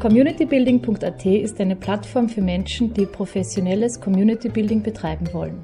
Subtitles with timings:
[0.00, 5.58] Communitybuilding.at ist eine Plattform für Menschen, die professionelles Community Building betreiben wollen.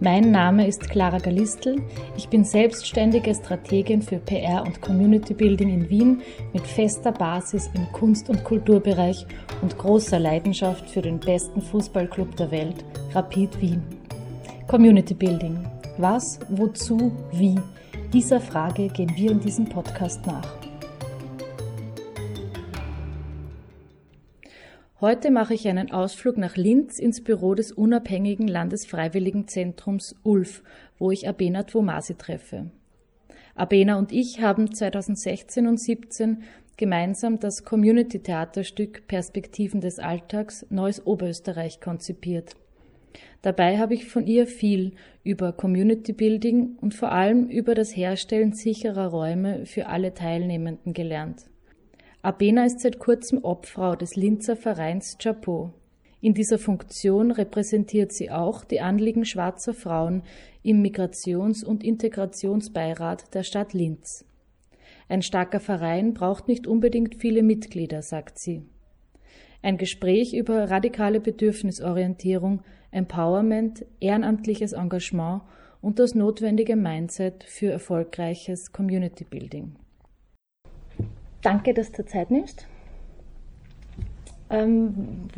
[0.00, 1.76] Mein Name ist Clara Galistl.
[2.14, 6.20] Ich bin selbstständige Strategin für PR und Community Building in Wien
[6.52, 9.26] mit fester Basis im Kunst- und Kulturbereich
[9.62, 12.84] und großer Leidenschaft für den besten Fußballclub der Welt,
[13.14, 13.82] Rapid Wien.
[14.68, 15.58] Community Building.
[15.96, 17.58] Was, wozu, wie?
[18.12, 20.59] Dieser Frage gehen wir in diesem Podcast nach.
[25.00, 30.62] Heute mache ich einen Ausflug nach Linz ins Büro des unabhängigen Landesfreiwilligenzentrums ULF,
[30.98, 32.70] wo ich Abena Twomasi treffe.
[33.54, 36.42] Abena und ich haben 2016 und 2017
[36.76, 42.52] gemeinsam das Community-Theaterstück Perspektiven des Alltags Neues Oberösterreich konzipiert.
[43.40, 44.92] Dabei habe ich von ihr viel
[45.24, 51.46] über Community Building und vor allem über das Herstellen sicherer Räume für alle Teilnehmenden gelernt.
[52.22, 55.72] Abena ist seit kurzem Obfrau des Linzer Vereins Chapeau.
[56.20, 60.22] In dieser Funktion repräsentiert sie auch die Anliegen schwarzer Frauen
[60.62, 64.26] im Migrations- und Integrationsbeirat der Stadt Linz.
[65.08, 68.64] Ein starker Verein braucht nicht unbedingt viele Mitglieder, sagt sie.
[69.62, 72.60] Ein Gespräch über radikale Bedürfnisorientierung,
[72.90, 75.40] Empowerment, ehrenamtliches Engagement
[75.80, 79.79] und das notwendige Mindset für erfolgreiches Community Building.
[81.42, 82.66] Danke, dass du Zeit nimmst.
[84.50, 85.28] Ähm,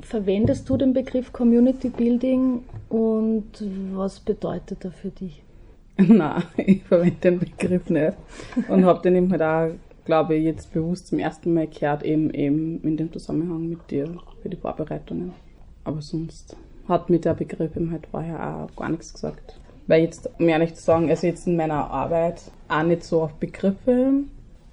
[0.00, 3.64] verwendest du den Begriff Community Building und
[3.94, 5.42] was bedeutet er für dich?
[5.96, 8.16] Nein, ich verwende den Begriff nicht
[8.68, 12.30] und habe den eben halt auch, glaube ich, jetzt bewusst zum ersten Mal gehört, eben,
[12.30, 14.08] eben in dem Zusammenhang mit dir
[14.42, 15.32] für die Vorbereitungen.
[15.84, 16.56] Aber sonst
[16.88, 19.58] hat mir der Begriff eben halt vorher auch gar nichts gesagt.
[19.86, 23.34] Weil jetzt, um ehrlich zu sagen, also jetzt in meiner Arbeit auch nicht so auf
[23.34, 24.24] Begriffe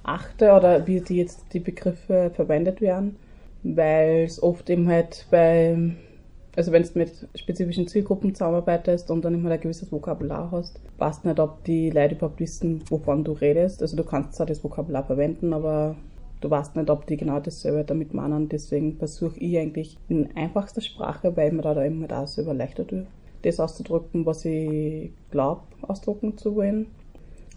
[0.03, 3.17] achte oder wie die jetzt die Begriffe verwendet werden,
[3.63, 5.77] weil es oft eben halt bei,
[6.55, 11.25] also wenn du mit spezifischen Zielgruppen zusammenarbeitest und dann immer ein gewisses Vokabular hast, weißt
[11.25, 13.81] nicht, ob die Leute überhaupt wissen, wovon du redest.
[13.81, 15.95] Also du kannst zwar das Vokabular verwenden, aber
[16.41, 18.49] du weißt nicht, ob die genau dasselbe damit meinen.
[18.49, 22.91] Deswegen versuche ich eigentlich in einfachster Sprache, weil mir da, da immer da so erleichtert
[22.91, 23.07] wird,
[23.43, 26.87] das auszudrücken, was ich glaube, ausdrucken zu wollen.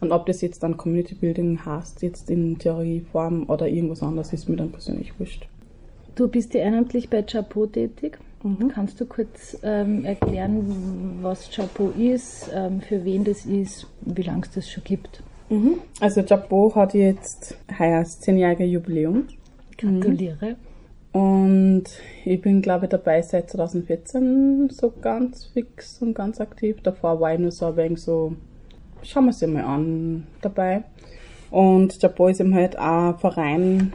[0.00, 4.48] Und ob das jetzt dann Community Building heißt, jetzt in Theorieform oder irgendwas anderes, ist
[4.48, 5.46] mir dann persönlich wurscht.
[6.14, 8.18] Du bist ja ehrenamtlich bei Chapeau tätig.
[8.42, 8.68] Mhm.
[8.68, 14.42] Kannst du kurz ähm, erklären, was Chapeau ist, ähm, für wen das ist, wie lange
[14.42, 15.22] es das schon gibt?
[15.48, 15.78] Mhm.
[16.00, 19.28] Also Chapeau hat jetzt heuer das 10-jährige Jubiläum.
[19.78, 20.56] Gratuliere.
[21.14, 21.20] Mhm.
[21.20, 21.84] Und
[22.24, 26.82] ich bin, glaube ich, dabei seit 2014 so ganz fix und ganz aktiv.
[26.82, 28.34] Davor war ich nur so ein wenig so
[29.04, 30.84] schauen wir es mal an dabei.
[31.50, 33.92] Und Chapeau ist eben halt auch ein Verein,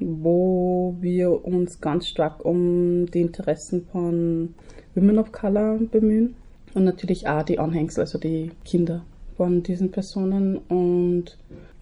[0.00, 4.54] wo wir uns ganz stark um die Interessen von
[4.94, 6.36] Women of Color bemühen.
[6.74, 9.04] Und natürlich auch die Anhängsel, also die Kinder
[9.36, 10.56] von diesen Personen.
[10.56, 11.36] Und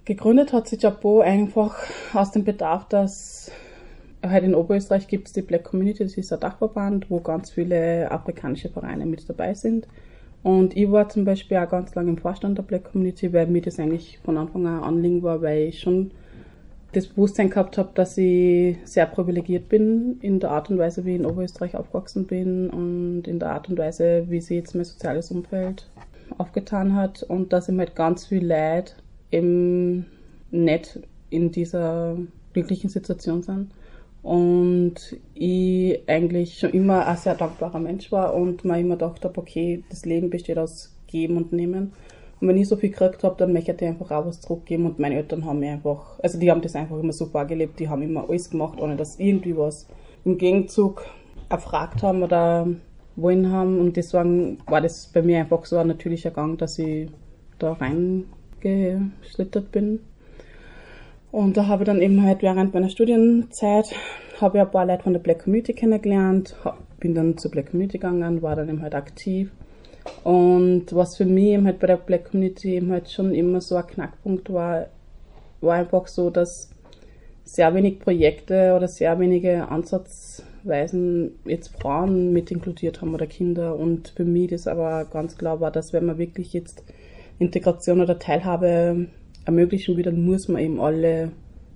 [0.05, 1.77] gegründet hat sich Chapeau einfach
[2.13, 3.53] aus dem Bedarf, dass
[4.23, 8.11] halt in Oberösterreich gibt es die Black Community, das ist ein Dachverband, wo ganz viele
[8.11, 9.87] afrikanische Vereine mit dabei sind.
[10.43, 13.61] Und ich war zum Beispiel auch ganz lange im Vorstand der Black Community, weil mir
[13.61, 16.13] das eigentlich von Anfang an Anliegen war, weil ich schon
[16.93, 21.15] das Bewusstsein gehabt habe, dass ich sehr privilegiert bin in der Art und Weise, wie
[21.15, 24.85] ich in Oberösterreich aufgewachsen bin und in der Art und Weise, wie sich jetzt mein
[24.85, 25.89] soziales Umfeld
[26.39, 28.97] aufgetan hat und dass ich halt ganz viel Leid
[29.31, 30.07] eben
[30.51, 32.17] nicht in dieser
[32.53, 33.71] glücklichen Situation sind
[34.23, 34.95] und
[35.35, 39.83] ich eigentlich schon immer ein sehr dankbarer Mensch war und mir immer gedacht habe, okay,
[39.89, 41.93] das Leben besteht aus Geben und Nehmen.
[42.41, 44.87] Und wenn ich so viel gekriegt habe, dann möchte ich einfach auch was zurückgeben.
[44.87, 47.89] Und meine Eltern haben mir einfach, also die haben das einfach immer so vorgelebt, die
[47.89, 49.87] haben immer alles gemacht, ohne dass irgendwie was
[50.25, 51.05] im Gegenzug
[51.49, 52.69] erfragt haben oder
[53.17, 53.79] wollen haben.
[53.79, 57.11] Und deswegen war das bei mir einfach so ein natürlicher Gang, dass ich
[57.59, 60.01] da reingeschlittert bin.
[61.33, 63.95] Und da habe ich dann eben halt während meiner Studienzeit
[64.41, 66.57] habe ich ein paar Leute von der Black Community kennengelernt,
[66.99, 69.53] bin dann zur Black Community gegangen, war dann eben halt aktiv.
[70.25, 73.77] Und was für mich eben halt bei der Black Community eben halt schon immer so
[73.77, 74.87] ein Knackpunkt war,
[75.61, 76.71] war einfach so, dass
[77.45, 83.77] sehr wenig Projekte oder sehr wenige Ansatzweisen jetzt Frauen mit inkludiert haben oder Kinder.
[83.77, 86.83] Und für mich das aber ganz klar war, dass wenn man wirklich jetzt
[87.39, 89.07] Integration oder Teilhabe
[89.51, 91.33] ermöglichen will, dann muss man eben alle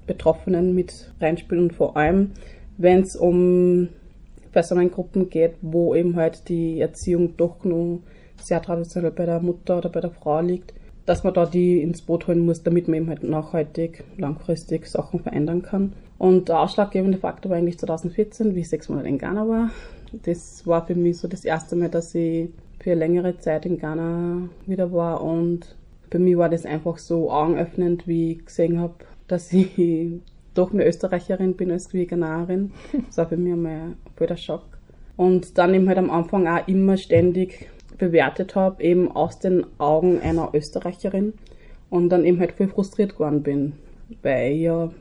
[0.07, 2.31] Betroffenen mit reinspielen und vor allem,
[2.77, 3.89] wenn es um
[4.53, 8.01] Personengruppen geht, wo eben halt die Erziehung doch nur
[8.41, 10.75] sehr traditionell bei der Mutter oder bei der Frau liegt,
[11.07, 15.21] dass man da die ins Boot holen muss, damit man eben halt nachhaltig, langfristig Sachen
[15.21, 15.93] verändern kann.
[16.19, 19.71] Und der ausschlaggebende Faktor war eigentlich 2014, wie ich sechs Monate in Ghana war.
[20.23, 22.49] Das war für mich so das erste Mal, dass ich
[22.79, 25.77] für längere Zeit in Ghana wieder war und
[26.15, 28.95] für mich war das einfach so augenöffnend, wie ich gesehen habe,
[29.27, 29.73] dass ich
[30.55, 32.71] doch mehr Österreicherin bin als wie Ghanaerin.
[33.09, 34.63] Das war für mich einmal voll der Schock.
[35.17, 37.69] Und dann eben halt am Anfang auch immer ständig
[37.99, 41.33] bewertet habe, eben aus den Augen einer Österreicherin
[41.91, 43.73] und dann eben halt voll frustriert geworden bin,
[44.23, 44.93] weil ich ja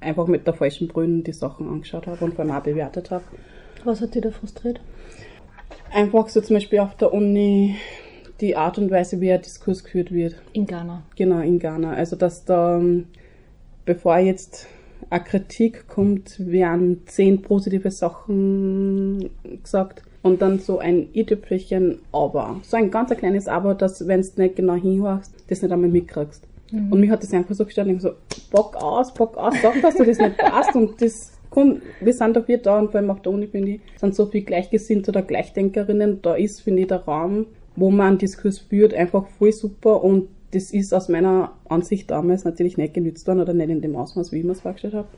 [0.00, 3.22] einfach mit der falschen Brühen die Sachen angeschaut habe und vor allem auch bewertet habe.
[3.84, 4.80] Was hat dich da frustriert?
[5.92, 7.76] Einfach so zum Beispiel auf der Uni
[8.40, 10.36] die Art und Weise, wie ein Diskurs geführt wird.
[10.52, 11.02] In Ghana.
[11.16, 11.92] Genau, in Ghana.
[11.92, 12.80] Also dass da,
[13.84, 14.66] bevor jetzt
[15.08, 19.30] eine Kritik kommt, werden zehn positive Sachen
[19.62, 22.60] gesagt und dann so ein i-Tüpfelchen Aber.
[22.62, 26.46] So ein ganz kleines Aber, dass, wenn du nicht genau hinhörst, das nicht einmal mitkriegst.
[26.70, 26.92] Mhm.
[26.92, 28.12] Und mich hat das einfach so gestellt, ich so,
[28.50, 32.36] Bock aus, Bock aus, sag, dass du das nicht passt und das komm, wir sind
[32.36, 35.22] dafür da und vor allem auf der Uni, finde ich, sind so viel Gleichgesinnte oder
[35.22, 40.02] Gleichdenkerinnen, da ist, finde ich, der Raum, wo man einen Diskurs führt, einfach voll super
[40.02, 43.96] und das ist aus meiner Ansicht damals natürlich nicht genützt worden oder nicht in dem
[43.96, 45.08] Ausmaß, wie ich mir es vorgestellt habe.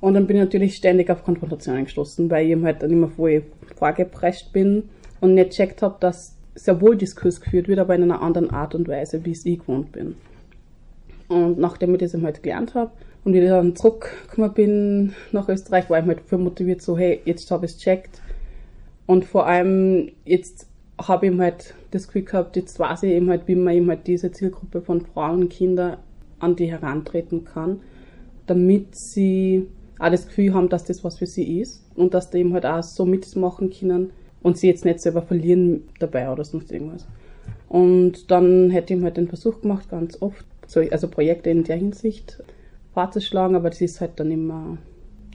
[0.00, 3.08] Und dann bin ich natürlich ständig auf Konfrontationen gestoßen, weil ich eben halt dann immer
[3.08, 3.42] voll
[3.76, 4.84] vorgeprescht bin
[5.20, 8.74] und nicht checkt habe, dass sehr wohl Diskurs geführt wird, aber in einer anderen Art
[8.74, 10.14] und Weise, wie es ich gewohnt bin.
[11.28, 12.92] Und nachdem ich das eben halt gelernt habe
[13.24, 17.50] und ich dann zurückgekommen bin nach Österreich, war ich halt voll motiviert, so, hey, jetzt
[17.50, 18.22] habe ich es checkt.
[19.06, 20.67] Und vor allem jetzt
[21.00, 24.06] habe ich halt das Gefühl gehabt, jetzt weiß ich eben halt, wie man eben halt
[24.06, 25.98] diese Zielgruppe von Frauen und Kindern
[26.40, 27.80] an die herantreten kann,
[28.46, 29.66] damit sie
[29.98, 32.66] auch das Gefühl haben, dass das was für sie ist und dass die eben halt
[32.66, 34.10] auch so mitmachen können
[34.42, 37.06] und sie jetzt nicht selber verlieren dabei oder sonst irgendwas.
[37.68, 41.76] Und dann hätte ich halt den Versuch gemacht, ganz oft, so, also Projekte in der
[41.76, 42.42] Hinsicht
[42.94, 44.78] vorzuschlagen, aber das ist halt dann immer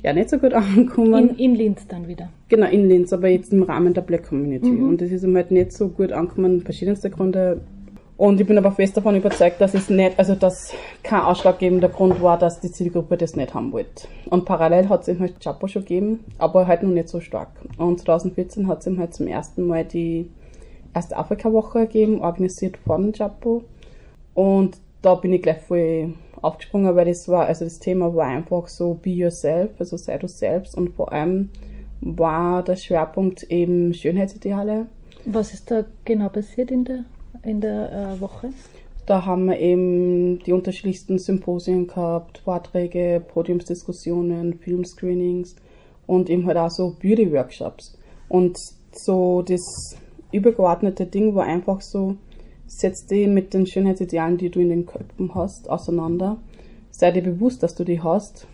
[0.03, 1.29] ja nicht so gut angekommen.
[1.29, 2.29] In, in Linz dann wieder.
[2.49, 4.69] Genau, in Linz, aber jetzt im Rahmen der Black Community.
[4.69, 4.89] Mhm.
[4.89, 7.61] Und das ist ihm halt nicht so gut angekommen, verschiedenste Gründe.
[8.15, 10.71] Und ich bin aber fest davon überzeugt, dass es nicht, also dass
[11.01, 14.07] kein ausschlaggebender Grund war, dass die Zielgruppe das nicht haben wollte.
[14.29, 17.49] Und parallel hat es ihm halt Chapo schon gegeben, aber halt noch nicht so stark.
[17.77, 20.29] Und 2014 hat es ihm halt zum ersten Mal die
[20.93, 23.63] erste Afrika-Woche gegeben, organisiert von Chapo.
[24.35, 28.67] Und da bin ich gleich voll aufgesprungen, weil das war, also das Thema war einfach
[28.67, 31.49] so be yourself, also sei du selbst und vor allem
[32.01, 34.87] war der Schwerpunkt eben Schönheitsideale.
[35.25, 37.05] Was ist da genau passiert in der,
[37.43, 38.49] in der äh, Woche?
[39.05, 45.55] Da haben wir eben die unterschiedlichsten Symposien gehabt, Vorträge, Podiumsdiskussionen, Filmscreenings
[46.07, 47.97] und eben halt auch so Beauty-Workshops.
[48.29, 48.57] Und
[48.91, 49.97] so das
[50.31, 52.15] übergeordnete Ding war einfach so,
[52.79, 56.37] setz dich mit den Schönheitsidealen, die du in den Köpfen hast, auseinander.
[56.91, 58.47] Sei dir bewusst, dass du die hast.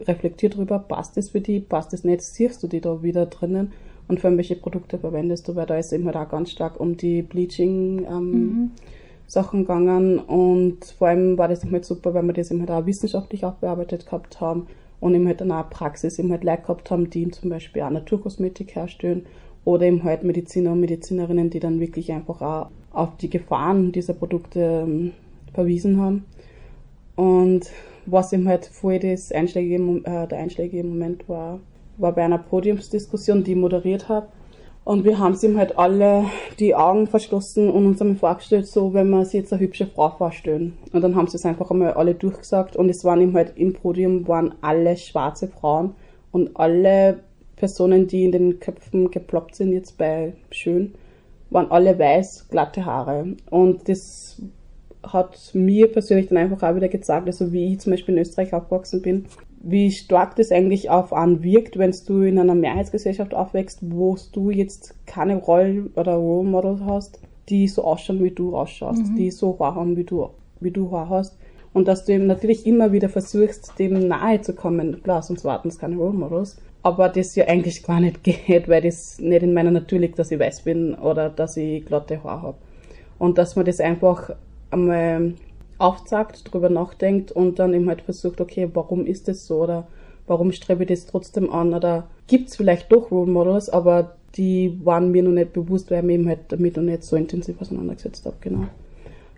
[0.00, 3.72] Reflektier drüber, passt es für dich, passt es nicht, siehst du die da wieder drinnen
[4.10, 6.96] und für welche Produkte verwendest du, weil da ist eben halt auch ganz stark um
[6.96, 8.70] die Bleaching ähm, mhm.
[9.26, 12.72] Sachen gegangen und vor allem war das eben halt super, weil wir das eben halt
[12.72, 14.66] auch wissenschaftlich aufbearbeitet gehabt haben
[14.98, 17.90] und eben halt dann auch Praxis eben halt Leute gehabt haben, die zum Beispiel auch
[17.90, 19.26] Naturkosmetik herstellen
[19.64, 24.14] oder eben halt Mediziner und Medizinerinnen, die dann wirklich einfach auch auf die Gefahren dieser
[24.14, 25.12] Produkte ähm,
[25.52, 26.24] verwiesen haben.
[27.16, 27.70] Und
[28.06, 31.60] was eben halt voll das einschlägige, äh, der einschlägige Moment war,
[31.98, 34.28] war bei einer Podiumsdiskussion, die ich moderiert habe.
[34.84, 36.24] Und wir haben sie ihm halt alle
[36.58, 40.08] die Augen verschlossen und uns einmal vorgestellt, so wenn wir sie jetzt eine hübsche Frau
[40.10, 40.76] vorstellen.
[40.92, 43.74] Und dann haben sie es einfach einmal alle durchgesagt und es waren ihm halt im
[43.74, 45.94] Podium waren alle schwarze Frauen
[46.32, 47.20] und alle
[47.56, 50.94] Personen, die in den Köpfen geploppt sind jetzt bei Schön,
[51.50, 53.34] waren alle weiß, glatte Haare.
[53.50, 54.40] Und das
[55.02, 58.52] hat mir persönlich dann einfach auch wieder gezeigt, also wie ich zum Beispiel in Österreich
[58.52, 59.26] aufgewachsen bin,
[59.62, 64.50] wie stark das eigentlich auf einen wirkt, wenn du in einer Mehrheitsgesellschaft aufwächst, wo du
[64.50, 69.16] jetzt keine Roll- oder Role Model hast, die so ausschauen, wie du ausschaust, mhm.
[69.16, 70.30] die so haben, wie du,
[70.60, 71.36] wie du hast.
[71.72, 75.02] Und dass du eben natürlich immer wieder versuchst, dem nahe zu kommen.
[75.02, 78.82] Klar, sonst warten es keine Role Models aber das ja eigentlich gar nicht geht, weil
[78.82, 82.42] das nicht in meiner Natur liegt, dass ich weiß bin oder dass ich glatte Haare
[82.42, 82.58] habe.
[83.18, 84.30] Und dass man das einfach
[84.70, 85.34] einmal
[85.78, 89.86] aufzeigt, drüber nachdenkt und dann eben halt versucht, okay, warum ist das so oder
[90.26, 94.78] warum strebe ich das trotzdem an oder gibt es vielleicht doch Role Models, aber die
[94.84, 97.60] waren mir noch nicht bewusst, weil ich mich eben halt damit noch nicht so intensiv
[97.60, 98.66] auseinandergesetzt habe, genau.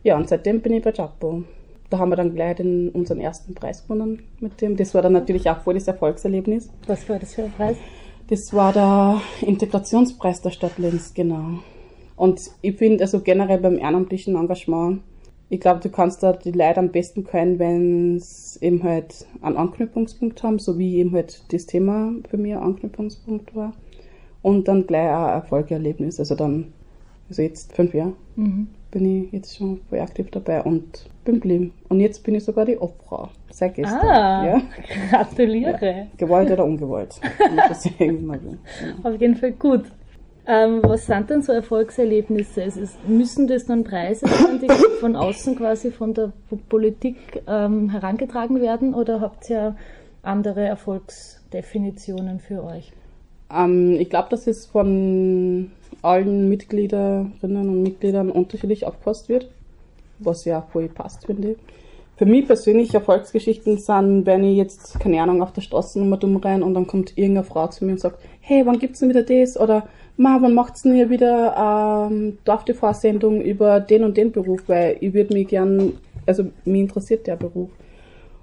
[0.03, 1.45] Ja, und seitdem bin ich bei Japo
[1.93, 4.77] da haben wir dann gleich den, unseren ersten Preis gewonnen mit dem.
[4.77, 6.71] Das war dann natürlich auch voll das Erfolgserlebnis.
[6.87, 7.77] Was war das für ein Preis?
[8.29, 11.59] Das war der Integrationspreis der Stadt Linz, genau.
[12.17, 15.01] Und ich finde also generell beim ehrenamtlichen Engagement
[15.53, 19.59] ich glaube, du kannst da die Leute am besten können, wenn es eben halt einen
[19.59, 23.75] Anknüpfungspunkt haben, so wie eben halt das Thema für mich ein Anknüpfungspunkt war.
[24.41, 26.19] Und dann gleich auch ein Erfolgserlebnis.
[26.19, 26.73] Also dann,
[27.29, 28.69] also jetzt fünf Jahre mhm.
[28.93, 31.73] Bin ich jetzt schon voll aktiv dabei und bin geblieben.
[31.89, 33.31] Und jetzt bin ich sogar die Obfrau.
[33.51, 34.01] Seit gestern.
[34.01, 34.63] Ah, ja.
[35.11, 35.79] gratuliere.
[35.85, 36.07] Ja.
[36.17, 37.21] Gewollt oder ungewollt.
[39.03, 39.85] Auf jeden Fall gut.
[40.47, 42.63] Ähm, was sind denn so Erfolgserlebnisse?
[42.63, 44.69] Es ist, müssen das dann Preise sein, die
[45.01, 46.33] von außen quasi von der
[46.69, 49.77] Politik ähm, herangetragen werden oder habt ihr
[50.23, 52.93] andere Erfolgsdefinitionen für euch?
[53.55, 55.71] Ähm, ich glaube, dass es von
[56.03, 59.49] allen Mitgliederinnen und Mitgliedern unterschiedlich aufgefasst wird,
[60.19, 61.57] was ja voll passt, finde ich.
[62.17, 66.63] Für mich persönlich Erfolgsgeschichten sind, wenn ich jetzt, keine Ahnung, auf der Straßennummer dumm rein
[66.63, 69.59] und dann kommt irgendeine Frau zu mir und sagt, hey, wann gibt's denn wieder das?
[69.59, 74.61] Oder Ma, wann macht's denn hier wieder ähm, Dorf-TV-Sendung über den und den Beruf?
[74.67, 75.95] Weil ich würde mich gern,
[76.27, 77.71] also mich interessiert der Beruf.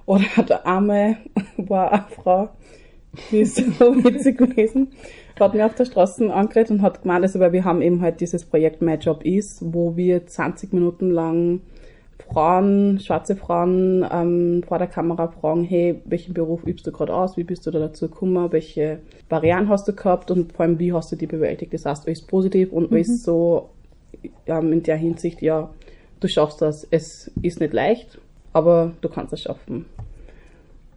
[0.06, 1.18] Oder der Arme
[1.58, 2.50] war eine Frau,
[3.32, 4.90] die ist so witzig gewesen,
[5.40, 8.22] hat mir auf der Straße angeredet und hat gemeint, also weil wir haben eben halt
[8.22, 11.62] dieses Projekt My Job Is, wo wir 20 Minuten lang
[12.32, 17.38] Frauen, schwarze Frauen ähm, vor der Kamera fragen, hey, welchen Beruf übst du gerade aus,
[17.38, 20.94] wie bist du da dazu gekommen, welche Barrieren hast du gehabt und vor allem, wie
[20.94, 21.74] hast du die bewältigt.
[21.74, 22.98] Das heißt, alles positiv und mhm.
[22.98, 23.70] alles so
[24.46, 25.70] ähm, in der Hinsicht, ja,
[26.20, 26.88] du schaffst das.
[26.92, 28.20] Es ist nicht leicht,
[28.54, 29.86] aber du kannst es schaffen.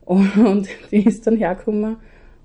[0.05, 1.97] Und die ist dann hergekommen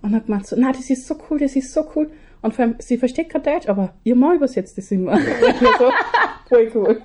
[0.07, 2.09] und hat gemeint so, na, das ist so cool, das ist so cool.
[2.41, 5.19] Und vor allem, sie versteht kein Deutsch, aber ihr Mann übersetzt das immer.
[5.79, 5.91] so,
[6.47, 7.01] voll cool.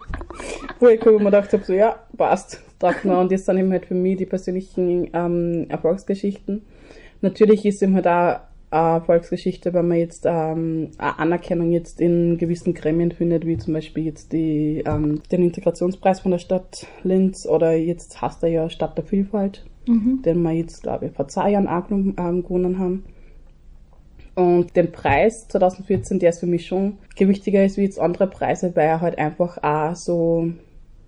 [0.79, 1.15] Voll cool.
[1.15, 2.63] Und man dachte so, ja, passt.
[2.79, 3.19] Dachte man.
[3.19, 6.63] Und das sind eben halt für mich die persönlichen ähm, Erfolgsgeschichten.
[7.23, 8.41] Natürlich ist eben halt auch
[8.71, 13.75] eine Erfolgsgeschichte, wenn man jetzt ähm, eine Anerkennung jetzt in gewissen Gremien findet, wie zum
[13.75, 18.71] Beispiel jetzt die, ähm, den Integrationspreis von der Stadt Linz oder jetzt hast er ja
[18.71, 20.23] Stadt der Vielfalt, mhm.
[20.23, 23.05] den wir jetzt, glaube ich, vor zwei Jahren auch ähm, gewonnen haben.
[24.35, 28.75] Und den Preis 2014, der ist für mich schon gewichtiger ist wie jetzt andere Preise,
[28.75, 30.51] weil er halt einfach auch so,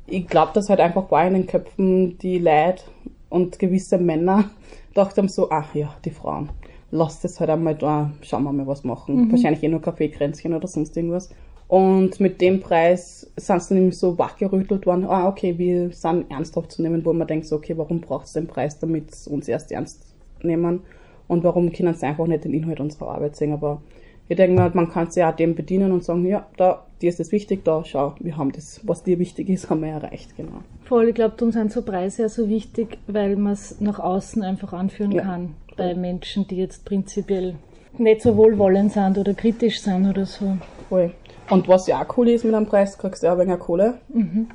[0.07, 2.85] ich glaube, dass halt einfach war in den Köpfen die Leute
[3.31, 4.51] und gewisse Männer
[4.95, 6.51] dachten so, ach ja, die Frauen,
[6.91, 9.23] lass das halt einmal da, schauen wir mal was machen.
[9.23, 9.33] Mhm.
[9.33, 11.31] Wahrscheinlich eh nur Kaffeekränzchen oder sonst irgendwas.
[11.67, 16.73] Und mit dem Preis sind sie nämlich so wachgerüttelt worden, ah, okay, wir sind ernsthaft
[16.73, 19.49] zu nehmen, wo man denkt so, okay, warum braucht es den Preis, damit sie uns
[19.49, 20.03] erst ernst
[20.43, 20.83] nehmen?
[21.29, 23.53] und warum können sie einfach nicht den Inhalt unserer Arbeit sehen.
[23.53, 23.81] Aber
[24.29, 27.21] ich denke mal, man kann sich ja dem bedienen und sagen, ja, da, dir ist
[27.21, 30.63] das wichtig, da, schau, wir haben das, was dir wichtig ist, haben wir erreicht, genau.
[30.85, 34.43] Voll, ich glaube, darum sind so Preise ja so wichtig, weil man es nach außen
[34.43, 35.23] einfach anführen ja.
[35.23, 37.57] kann, bei Menschen, die jetzt prinzipiell
[37.99, 40.57] nicht so wohlwollend sind oder kritisch sind oder so.
[40.89, 41.13] Voll.
[41.51, 43.99] Und was ja auch cool ist mit einem Preis, kriegst du auch ein wenig Kohle.
[44.09, 44.49] Mhm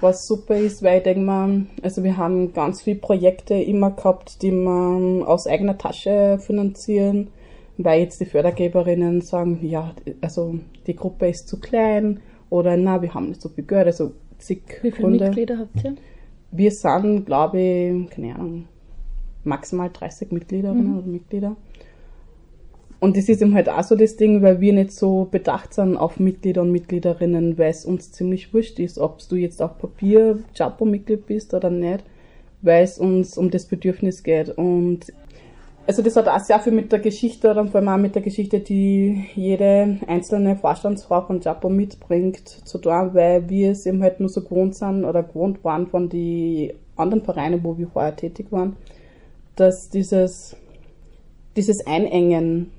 [0.00, 4.42] was super ist, weil ich denke mal, also wir haben ganz viele Projekte immer gehabt,
[4.42, 7.28] die wir aus eigener Tasche finanzieren,
[7.78, 13.14] weil jetzt die Fördergeberinnen sagen, ja, also die Gruppe ist zu klein oder na, wir
[13.14, 15.24] haben nicht so viel Geld, also zig Wie viele Gründe.
[15.26, 15.96] Mitglieder habt ihr?
[16.50, 18.64] Wir sind, glaube ich, keine Ahnung,
[19.44, 20.98] maximal 30 Mitgliederinnen mhm.
[20.98, 21.56] oder Mitglieder.
[23.00, 25.96] Und das ist eben halt auch so das Ding, weil wir nicht so bedacht sind
[25.96, 30.40] auf Mitglieder und Mitgliederinnen, weil es uns ziemlich wurscht ist, ob du jetzt auf Papier
[30.54, 32.02] Chapo-Mitglied bist oder nicht,
[32.62, 34.50] weil es uns um das Bedürfnis geht.
[34.50, 35.12] Und
[35.86, 38.22] also das hat auch sehr viel mit der Geschichte oder vor allem auch mit der
[38.22, 44.18] Geschichte, die jede einzelne Vorstandsfrau von Chapo mitbringt, zu tun, weil wir es eben halt
[44.18, 48.48] nur so gewohnt sind oder gewohnt waren von den anderen Vereinen, wo wir vorher tätig
[48.50, 48.74] waren,
[49.54, 50.56] dass dieses,
[51.56, 52.72] dieses Einengen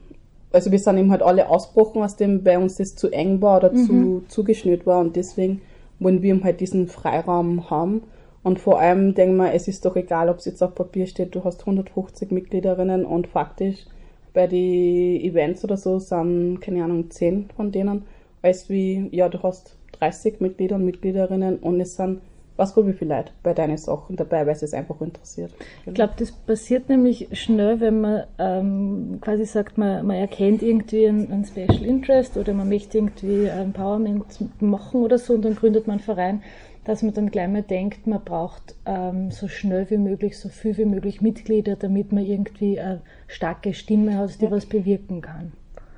[0.51, 3.57] also wir sind eben halt alle ausgebrochen aus dem, weil uns das zu eng war
[3.57, 3.85] oder mhm.
[3.85, 5.61] zu zugeschnürt war und deswegen
[5.99, 8.03] wollen wir eben halt diesen Freiraum haben.
[8.41, 11.35] Und vor allem denken wir, es ist doch egal, ob es jetzt auf Papier steht,
[11.35, 13.85] du hast 150 Mitgliederinnen und faktisch
[14.33, 18.03] bei den Events oder so sind, keine Ahnung, 10 von denen,
[18.41, 22.21] als wie, ja, du hast 30 Mitglieder und Mitgliederinnen und es sind
[22.59, 25.51] was gut, wie viele Leute bei deinen Sachen dabei, weil es es einfach interessiert.
[25.85, 31.07] Ich glaube, das passiert nämlich schnell, wenn man ähm, quasi sagt, man, man erkennt irgendwie
[31.07, 34.25] einen, einen, Special Interest oder man möchte irgendwie Empowerment
[34.61, 36.43] machen oder so und dann gründet man einen Verein,
[36.83, 40.77] dass man dann gleich mal denkt, man braucht ähm, so schnell wie möglich, so viel
[40.77, 44.51] wie möglich Mitglieder, damit man irgendwie eine starke Stimme hat, die ja.
[44.51, 45.53] was bewirken kann.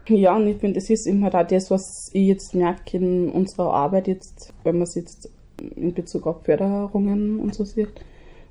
[0.08, 3.74] Ja, und ich finde, das ist immer auch das, was ich jetzt merke in unserer
[3.74, 5.30] Arbeit jetzt, wenn man es jetzt
[5.76, 7.90] in Bezug auf Förderungen und so sieht.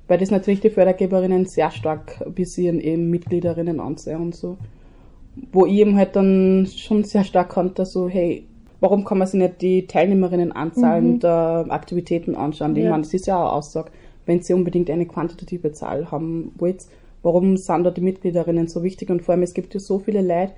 [0.07, 4.57] Weil das natürlich die Fördergeberinnen sehr stark visieren, eben Mitgliederinnen ansehen und so.
[5.51, 8.45] Wo ich eben halt dann schon sehr stark kannte, so, hey,
[8.81, 11.19] warum kann man sich nicht die Teilnehmerinnenanzahlen mhm.
[11.19, 12.75] der Aktivitäten anschauen?
[12.75, 12.83] Ja.
[12.83, 13.91] Ich meine, das ist ja auch eine Aussage.
[14.25, 16.85] Wenn sie unbedingt eine quantitative Zahl haben wollt,
[17.21, 19.09] warum sind da die Mitgliederinnen so wichtig?
[19.09, 20.53] Und vor allem, es gibt ja so viele Leute,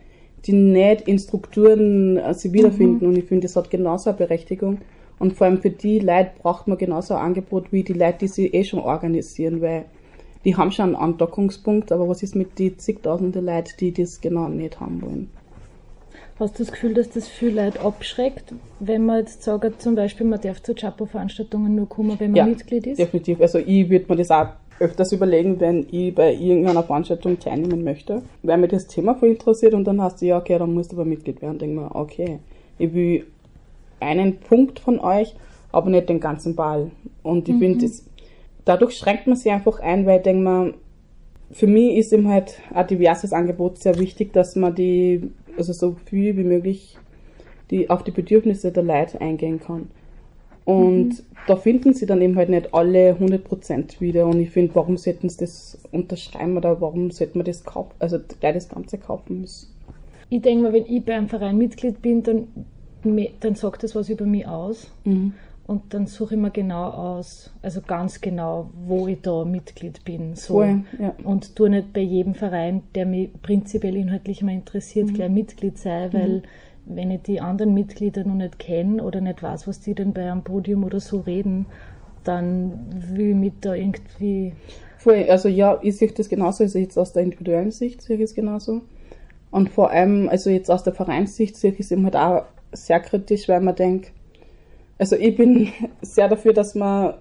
[0.46, 3.06] die nicht in Strukturen äh, sich wiederfinden.
[3.06, 3.12] Mhm.
[3.12, 4.80] Und ich finde, das hat genauso eine Berechtigung.
[5.24, 8.28] Und vor allem für die Leute braucht man genauso ein Angebot wie die Leute, die
[8.28, 9.86] sich eh schon organisieren, weil
[10.44, 14.50] die haben schon einen Andockungspunkt, aber was ist mit den zigtausenden Leuten, die das genau
[14.50, 15.30] nicht haben wollen?
[16.38, 20.28] Hast du das Gefühl, dass das viele Leute abschreckt, wenn man jetzt sagt, zum Beispiel,
[20.28, 23.00] man darf zu Chapo-Veranstaltungen nur kommen, wenn man ja, Mitglied ist?
[23.00, 23.40] definitiv.
[23.40, 24.48] Also ich würde mir das auch
[24.82, 29.74] öfters überlegen, wenn ich bei irgendeiner Veranstaltung teilnehmen möchte, weil mir das Thema voll interessiert
[29.74, 31.60] und dann hast du, ja, okay, dann musst du aber Mitglied werden.
[31.60, 32.40] Denke mir, okay,
[32.78, 33.26] ich will
[34.04, 35.36] einen Punkt von euch,
[35.72, 36.92] aber nicht den ganzen Ball.
[37.24, 37.60] Und ich mhm.
[37.60, 37.92] finde,
[38.66, 40.76] dadurch schränkt man sich einfach ein, weil ich denke
[41.52, 45.96] für mich ist eben halt ein diverses Angebot sehr wichtig, dass man die also so
[46.06, 46.98] viel wie möglich
[47.70, 49.90] die, auf die Bedürfnisse der Leute eingehen kann.
[50.66, 51.20] Und mhm.
[51.48, 54.26] da finden sie dann eben halt nicht alle 100% wieder.
[54.28, 58.18] Und ich finde, warum sollten sie das unterschreiben oder warum sollte man das kaufen, also
[58.40, 59.70] gleich das Ganze kaufen müssen?
[60.30, 62.48] Ich denke mal, wenn ich bei einem Verein Mitglied bin, dann,
[63.40, 64.92] dann sagt das was über mich aus.
[65.04, 65.34] Mhm.
[65.66, 70.36] Und dann suche ich mir genau aus, also ganz genau, wo ich da Mitglied bin.
[70.36, 70.58] So.
[70.58, 71.16] Cool, ja.
[71.24, 75.14] Und tue nicht bei jedem Verein, der mich prinzipiell inhaltlich mal interessiert, mhm.
[75.14, 76.42] gleich Mitglied sein, weil mhm.
[76.86, 80.30] wenn ich die anderen Mitglieder noch nicht kenne oder nicht weiß, was die denn bei
[80.30, 81.66] einem Podium oder so reden,
[82.26, 82.74] dann
[83.16, 84.54] will ich mich da irgendwie.
[84.98, 88.24] Voll, also ja, ich sehe das genauso, also jetzt aus der individuellen Sicht sehe ich
[88.24, 88.82] es genauso.
[89.50, 93.00] Und vor allem, also jetzt aus der Vereinssicht sehe ich es eben halt auch sehr
[93.00, 94.12] kritisch, weil man denkt,
[94.98, 95.70] also ich bin
[96.02, 97.16] sehr dafür, dass man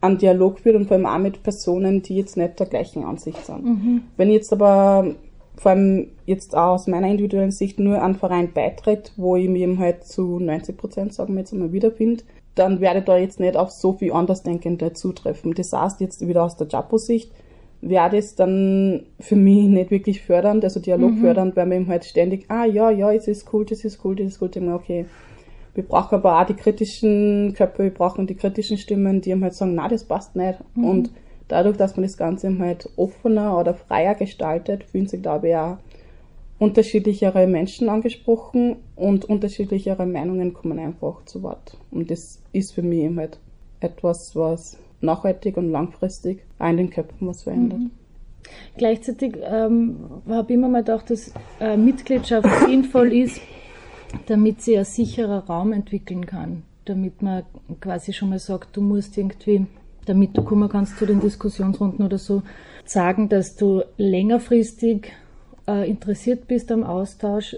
[0.00, 3.44] einen Dialog führt und vor allem auch mit Personen, die jetzt nicht der gleichen Ansicht
[3.44, 3.64] sind.
[3.64, 4.02] Mhm.
[4.16, 5.14] Wenn ich jetzt aber
[5.56, 9.62] vor allem jetzt auch aus meiner individuellen Sicht nur einen Verein beitritt, wo ich mich
[9.62, 13.40] eben halt zu 90 Prozent, sagen wir jetzt einmal, wiederfinde, dann werde ich da jetzt
[13.40, 15.54] nicht auf so viel Andersdenkende zutreffen.
[15.54, 17.32] Das heißt, jetzt wieder aus der Japo-Sicht,
[17.80, 21.20] wäre das dann für mich nicht wirklich fördernd, also Dialog mhm.
[21.20, 24.16] fördernd, weil man eben halt ständig, ah ja, ja, es ist cool, das ist cool,
[24.16, 25.06] das ist cool, ich mir, okay,
[25.74, 29.54] wir brauchen aber auch die kritischen Köpfe, wir brauchen die kritischen Stimmen, die ihm halt
[29.54, 30.58] sagen, na, das passt nicht.
[30.74, 30.84] Mhm.
[30.84, 31.10] Und
[31.48, 35.76] dadurch, dass man das Ganze halt offener oder freier gestaltet, fühlen sich, glaube ich, auch
[36.58, 41.76] unterschiedlichere Menschen angesprochen und unterschiedlichere Meinungen kommen einfach zu Wort.
[41.90, 43.38] Und das ist für mich eben halt
[43.80, 47.80] etwas, was nachhaltig und langfristig auch in den Köpfen was verändert.
[47.80, 47.90] Mhm.
[48.76, 49.96] Gleichzeitig ähm,
[50.28, 53.40] habe ich immer mal gedacht, dass äh, Mitgliedschaft sinnvoll ist,
[54.26, 57.42] damit sie ein sicherer Raum entwickeln kann, damit man
[57.80, 59.66] quasi schon mal sagt, du musst irgendwie,
[60.04, 62.42] damit du kommen kannst zu den Diskussionsrunden oder so,
[62.84, 65.12] sagen, dass du längerfristig
[65.66, 67.56] äh, interessiert bist am Austausch,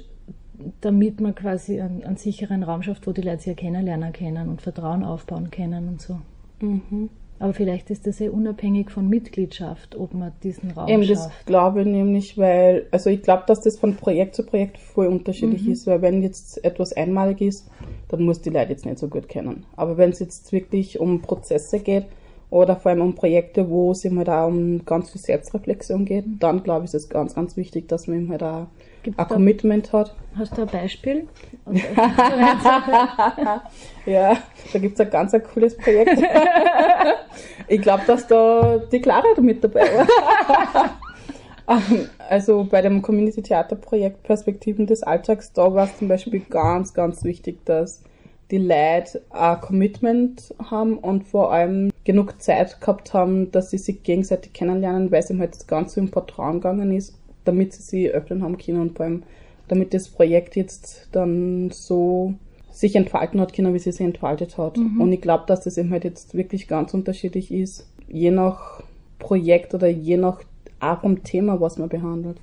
[0.81, 4.48] damit man quasi einen, einen, sicheren Raum schafft, wo die Leute sich ja kennenlernen können
[4.48, 6.18] und Vertrauen aufbauen können und so.
[6.61, 7.11] Mhm.
[7.40, 11.27] Aber vielleicht ist das ja unabhängig von Mitgliedschaft, ob man diesen Raum Eben, schafft.
[11.27, 15.07] das glaube ich nämlich, weil, also ich glaube, dass das von Projekt zu Projekt voll
[15.07, 15.72] unterschiedlich mhm.
[15.72, 17.70] ist, weil wenn jetzt etwas einmalig ist,
[18.09, 19.64] dann muss die Leute jetzt nicht so gut kennen.
[19.77, 22.07] Aber wenn es jetzt wirklich um Prozesse geht
[22.51, 26.38] oder vor allem um Projekte, wo es immer da um ganz viel Selbstreflexion geht, mhm.
[26.40, 28.68] dann glaube ich, ist es ganz, ganz wichtig, dass man immer da
[29.02, 30.14] Gibt's ein Commitment hat.
[30.37, 31.28] Hast du ein Beispiel?
[34.06, 34.37] ja,
[34.72, 36.22] da gibt es ein ganz ein cooles Projekt.
[37.68, 40.06] ich glaube, dass da die Clara mit dabei war.
[41.68, 46.40] Ähm, also bei dem Community Theater Projekt Perspektiven des Alltags, da war es zum Beispiel
[46.40, 48.02] ganz, ganz wichtig, dass
[48.50, 54.02] die Leute ein Commitment haben und vor allem genug Zeit gehabt haben, dass sie sich
[54.02, 58.11] gegenseitig kennenlernen, weil es ihm halt das Ganze im Vertrauen gegangen ist damit sie sie
[58.11, 59.22] öffnen haben können und vor allem,
[59.66, 62.34] damit das Projekt jetzt dann so
[62.70, 64.76] sich entfalten hat können, wie sie sich entfaltet hat.
[64.76, 65.00] Mhm.
[65.00, 68.82] Und ich glaube, dass das eben halt jetzt wirklich ganz unterschiedlich ist, je nach
[69.18, 70.42] Projekt oder je nach
[70.78, 72.38] Art vom Thema, was man behandelt.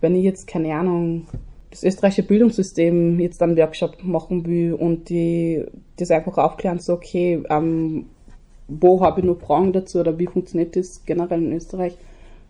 [0.00, 1.26] Wenn ich jetzt, keine Ahnung,
[1.70, 5.64] das österreichische Bildungssystem jetzt einen Workshop machen will und die
[5.96, 8.06] das einfach aufklären, so okay, ähm,
[8.68, 11.96] wo habe ich noch Fragen dazu oder wie funktioniert das generell in Österreich,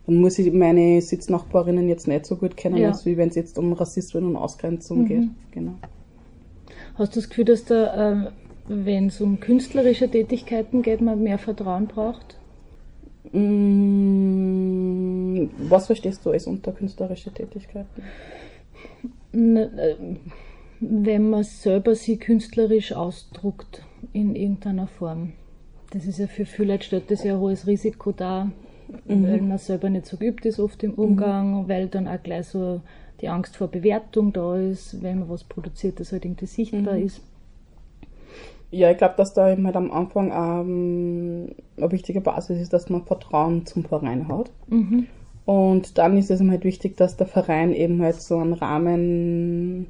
[0.05, 2.89] dann muss ich meine Sitznachbarinnen jetzt nicht so gut kennen, ja.
[2.89, 5.07] als wie wenn es jetzt um Rassismus und Ausgrenzung mhm.
[5.07, 5.29] geht.
[5.51, 5.73] Genau.
[6.95, 8.31] Hast du das Gefühl, dass da, äh,
[8.67, 12.37] wenn es um künstlerische Tätigkeiten geht, man mehr Vertrauen braucht?
[13.31, 18.03] Mm, was verstehst du als unter künstlerische Tätigkeiten?
[19.33, 19.95] Äh,
[20.79, 25.33] wenn man selber sie künstlerisch ausdruckt in irgendeiner Form.
[25.91, 28.51] Das ist ja für viele Leute stellt das ja ein hohes Risiko dar,
[29.05, 29.27] mhm.
[29.27, 31.69] weil man selber nicht so geübt ist oft im Umgang, mhm.
[31.69, 32.81] weil dann auch gleich so
[33.21, 37.05] die Angst vor Bewertung da ist, wenn man was produziert, das halt irgendwie sichtbar mhm.
[37.05, 37.21] ist.
[38.71, 42.89] Ja, ich glaube, dass da eben halt am Anfang ähm, eine wichtige Basis ist, dass
[42.89, 44.49] man Vertrauen zum Verein hat.
[44.67, 45.05] Mhm.
[45.45, 49.87] Und dann ist es eben halt wichtig, dass der Verein eben halt so einen Rahmen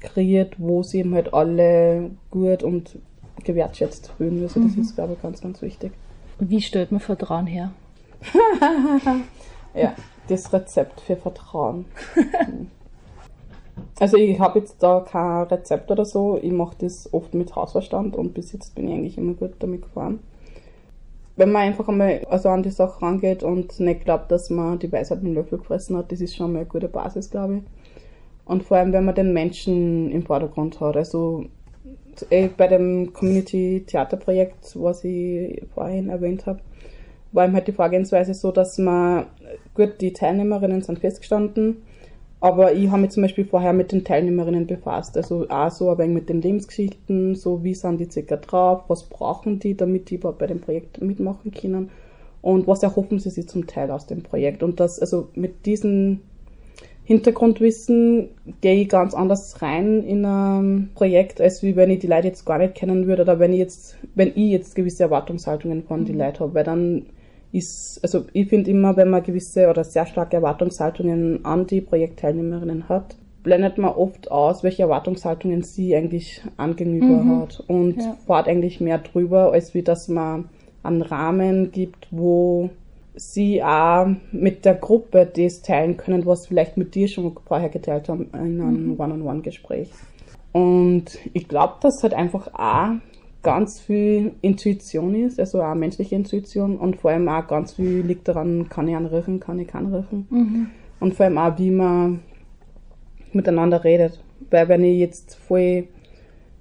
[0.00, 2.98] kreiert, wo sie eben halt alle gut und
[3.42, 4.42] gewertschätzt fühlen.
[4.42, 5.92] Also das ist, glaube ich, ganz, ganz wichtig.
[6.38, 7.72] Wie stellt man Vertrauen her?
[9.76, 9.94] Ja,
[10.28, 11.84] das Rezept für Vertrauen.
[14.00, 16.38] also ich habe jetzt da kein Rezept oder so.
[16.40, 19.82] Ich mache das oft mit Hausverstand und bis jetzt bin ich eigentlich immer gut damit
[19.82, 20.20] gefahren.
[21.36, 24.90] Wenn man einfach einmal also an die Sache rangeht und nicht glaubt, dass man die
[24.90, 27.62] Weisheit mit dem Löffel gefressen hat, das ist schon mal eine gute Basis, glaube ich.
[28.46, 30.96] Und vor allem, wenn man den Menschen im Vordergrund hat.
[30.96, 31.44] Also
[32.56, 36.60] bei dem Community-Theaterprojekt, was ich vorhin erwähnt habe,
[37.32, 39.26] war eben halt die Vorgehensweise so, dass man,
[39.74, 41.78] gut, die Teilnehmerinnen sind festgestanden,
[42.40, 45.16] aber ich habe mich zum Beispiel vorher mit den Teilnehmerinnen befasst.
[45.16, 49.04] Also auch so ein wenig mit den Lebensgeschichten, so wie sind die circa drauf, was
[49.04, 51.90] brauchen die, damit die überhaupt bei dem Projekt mitmachen können
[52.42, 54.62] und was erhoffen sie sich zum Teil aus dem Projekt.
[54.62, 56.20] Und das, also mit diesen
[57.04, 58.28] Hintergrundwissen
[58.60, 62.44] gehe ich ganz anders rein in ein Projekt, als wie wenn ich die Leute jetzt
[62.44, 66.12] gar nicht kennen würde oder wenn ich jetzt, wenn ich jetzt gewisse Erwartungshaltungen von die
[66.12, 67.06] Leute habe, weil dann
[67.56, 72.88] ist, also ich finde immer, wenn man gewisse oder sehr starke Erwartungshaltungen an die Projektteilnehmerinnen
[72.88, 77.40] hat, blendet man oft aus, welche Erwartungshaltungen sie eigentlich angegenüber Mhm.
[77.40, 78.16] hat und Ja.
[78.26, 80.48] fährt eigentlich mehr drüber, als wie dass man
[80.82, 82.70] einen Rahmen gibt, wo
[83.14, 88.08] sie auch mit der Gruppe das teilen können, was vielleicht mit dir schon vorher geteilt
[88.08, 89.00] haben in einem Mhm.
[89.00, 89.90] One-on-One-Gespräch.
[90.52, 92.96] Und ich glaube, dass halt einfach auch
[93.46, 98.26] ganz viel Intuition ist, also auch menschliche Intuition und vor allem auch ganz viel liegt
[98.26, 100.26] daran, kann ich anrufen, kann ich keinen rufen.
[100.30, 100.66] Mhm.
[100.98, 102.20] Und vor allem auch, wie man
[103.32, 104.20] miteinander redet.
[104.50, 105.88] Weil wenn ich jetzt voll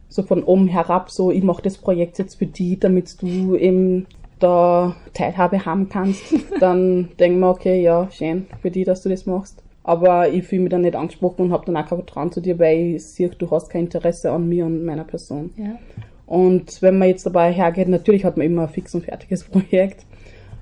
[0.09, 4.05] so von oben herab so, ich mache das Projekt jetzt für die, damit du eben
[4.37, 6.21] da Teilhabe haben kannst,
[6.59, 9.63] dann denke ich mir, okay, ja, schön für die, dass du das machst.
[9.83, 12.59] Aber ich fühle mich dann nicht angesprochen und habe dann auch kein Vertrauen zu dir,
[12.59, 15.51] weil ich sehe, du hast kein Interesse an mir und meiner Person.
[15.57, 15.77] Ja.
[16.25, 20.05] Und wenn man jetzt dabei hergeht, natürlich hat man immer ein fix und fertiges Projekt.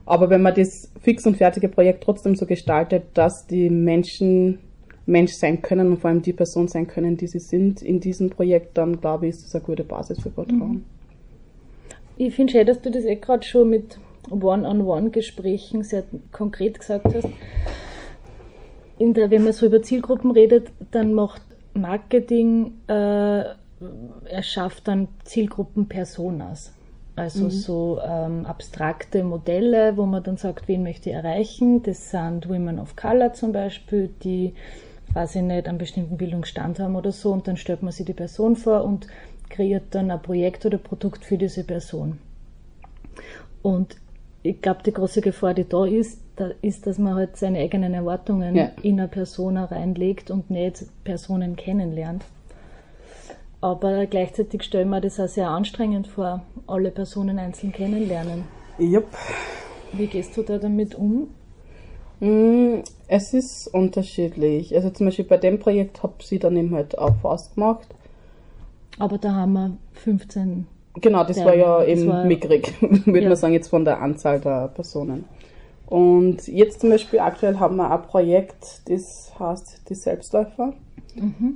[0.06, 4.60] Aber wenn man das fix und fertige Projekt trotzdem so gestaltet, dass die Menschen
[5.06, 8.30] Mensch sein können und vor allem die Person sein können, die sie sind in diesem
[8.30, 10.86] Projekt, dann glaube ich, ist das eine gute Basis für Vertrauen.
[12.16, 13.98] Ich finde schön, dass du das eh gerade schon mit
[14.30, 17.28] One-on-One-Gesprächen sehr konkret gesagt hast.
[19.00, 21.42] Der, wenn man so über Zielgruppen redet, dann macht
[21.74, 23.44] Marketing, äh,
[24.26, 26.74] erschafft dann Zielgruppen-Personas.
[27.16, 31.84] Also so ähm, abstrakte Modelle, wo man dann sagt, wen möchte ich erreichen.
[31.84, 34.56] Das sind Women of Color zum Beispiel, die,
[35.16, 37.32] ich nicht, einen bestimmten Bildungsstand haben oder so.
[37.32, 39.08] Und dann stellt man sich die Person vor und
[39.50, 42.18] kreiert dann ein Projekt oder Produkt für diese Person.
[43.62, 43.96] Und
[44.42, 47.94] ich glaube, die große Gefahr, die da ist, da ist, dass man halt seine eigenen
[47.94, 48.72] Erwartungen Ja.
[48.82, 52.26] in eine Persona reinlegt und nicht Personen kennenlernt.
[53.68, 58.44] Aber gleichzeitig stelle ich mir das auch sehr anstrengend vor, alle Personen einzeln kennenlernen.
[58.78, 59.06] Jupp.
[59.94, 61.30] Wie gehst du da damit um?
[62.20, 64.76] Mm, Es ist unterschiedlich.
[64.76, 67.88] Also zum Beispiel bei dem Projekt habe ich dann eben halt auch fast gemacht.
[69.00, 70.68] Aber da haben wir 15.
[70.96, 73.30] Genau, das Ja, war ja eben war- mickrig, würde Ja.
[73.30, 75.24] man sagen, jetzt von der Anzahl der Personen.
[75.88, 80.74] Und jetzt zum Beispiel aktuell haben wir ein Projekt, das heißt die Selbstläufer.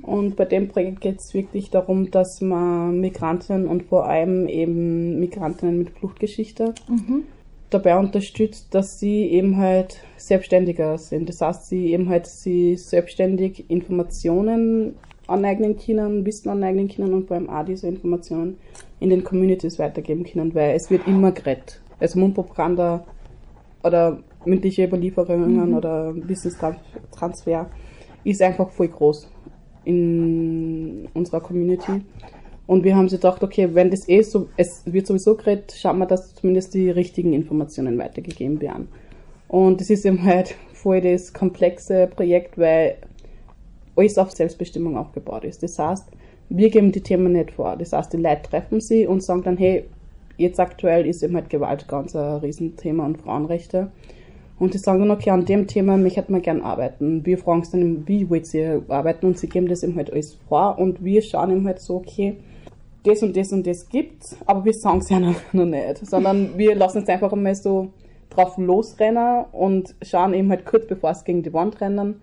[0.02, 5.18] Und bei dem Projekt geht es wirklich darum, dass man Migrantinnen und vor allem eben
[5.18, 6.74] Migrantinnen mit Fluchtgeschichte
[7.70, 11.28] dabei unterstützt, dass sie eben halt selbstständiger sind.
[11.28, 14.94] Das heißt, sie eben halt sie selbstständig Informationen
[15.26, 18.56] aneignen können, Wissen aneignen können und vor allem auch diese Informationen
[19.00, 21.80] in den Communities weitergeben können, weil es wird immer geredet.
[22.00, 23.04] Also Mundpropaganda
[23.82, 27.68] oder mündliche Überlieferungen oder Wissenstransfer
[28.24, 29.28] ist einfach voll groß
[29.88, 32.02] in unserer Community.
[32.66, 35.98] Und wir haben sich gedacht, okay, wenn das eh so, es wird sowieso geredet, schauen
[35.98, 38.88] wir, dass zumindest die richtigen Informationen weitergegeben werden.
[39.48, 42.96] Und das ist eben halt voll das komplexe Projekt, weil
[43.96, 45.62] alles auf Selbstbestimmung aufgebaut ist.
[45.62, 46.06] Das heißt,
[46.50, 47.74] wir geben die Themen nicht vor.
[47.76, 49.84] Das heißt, die Leute treffen sie und sagen dann, hey,
[50.36, 53.90] jetzt aktuell ist eben halt Gewalt ganz ein Riesenthema und Frauenrechte.
[54.58, 57.24] Und die sagen dann, okay, an dem Thema möchten wir gern arbeiten.
[57.24, 59.26] Wir fragen es dann, wie wollt ihr arbeiten?
[59.26, 62.36] Und sie geben das eben halt alles vor und wir schauen eben halt so, okay,
[63.04, 66.04] das und das und das gibt's, aber wir sagen es ja noch, noch nicht.
[66.04, 67.92] Sondern wir lassen es einfach einmal so
[68.30, 72.20] drauf losrennen und schauen eben halt kurz bevor es gegen die Wand rennen,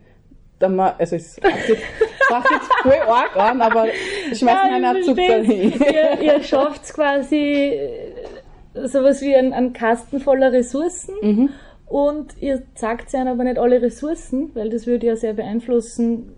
[0.59, 1.83] dann mal, also es ist jetzt
[2.83, 3.85] voll arg an, aber
[4.33, 5.71] schmeißen Ja, einer ich Zucker hin.
[5.71, 5.93] versteh's.
[6.21, 11.49] ihr, ihr schafft quasi äh, sowas wie einen, einen Kasten voller Ressourcen Mhm.
[11.87, 16.33] Und ihr sagt ihnen aber nicht alle Ressourcen, weil das würde ja sehr beeinflussen,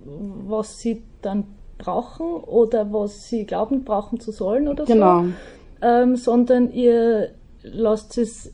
[0.47, 1.45] was sie dann
[1.77, 5.23] brauchen oder was sie glauben brauchen zu sollen oder Genau.
[5.23, 5.27] so,
[5.81, 7.31] ähm, sondern ihr
[7.63, 8.53] lasst es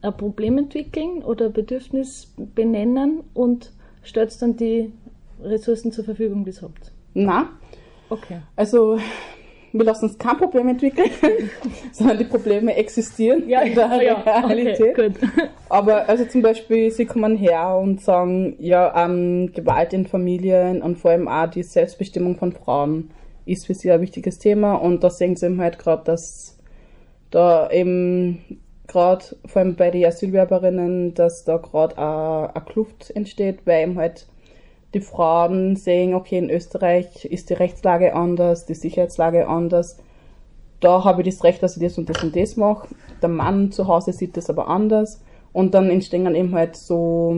[0.00, 4.92] ein Problem entwickeln oder ein Bedürfnis benennen und stellt dann die
[5.42, 6.92] Ressourcen zur Verfügung, die ihr habt.
[7.14, 7.48] Na,
[8.08, 8.38] Okay.
[8.56, 8.98] also
[9.72, 11.10] wir lassen uns kein Problem entwickeln,
[11.92, 14.98] sondern die Probleme existieren in der Realität.
[14.98, 15.12] okay.
[15.68, 20.98] Aber also zum Beispiel, sie kommen her und sagen, ja, ähm, Gewalt in Familien und
[20.98, 23.10] vor allem auch die Selbstbestimmung von Frauen
[23.46, 26.58] ist für sie ein wichtiges Thema und da sehen sie eben halt gerade, dass
[27.30, 33.84] da eben gerade vor allem bei den Asylwerberinnen, dass da gerade eine Kluft entsteht, weil
[33.84, 34.26] eben halt
[34.94, 39.98] die Frauen sehen, okay, in Österreich ist die Rechtslage anders, die Sicherheitslage anders.
[40.80, 42.88] Da habe ich das Recht, dass ich das und das und das mache.
[43.22, 45.22] Der Mann zu Hause sieht das aber anders.
[45.52, 47.36] Und dann entstehen dann eben halt so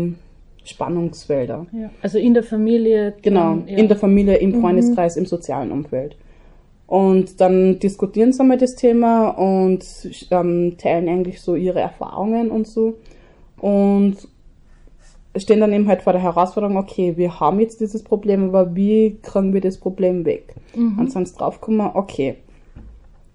[0.64, 1.66] Spannungsfelder.
[1.72, 1.90] Ja.
[2.02, 3.14] Also in der Familie.
[3.22, 3.76] Genau, dann, ja.
[3.76, 6.16] in der Familie, im Freundeskreis, im sozialen Umfeld.
[6.86, 9.84] Und dann diskutieren sie mal das Thema und
[10.30, 12.94] ähm, teilen eigentlich so ihre Erfahrungen und so.
[13.58, 14.16] Und
[15.36, 19.18] stehen dann eben halt vor der Herausforderung, okay, wir haben jetzt dieses Problem, aber wie
[19.22, 20.54] kriegen wir das Problem weg?
[20.98, 22.36] Und sind sie draufgekommen, okay,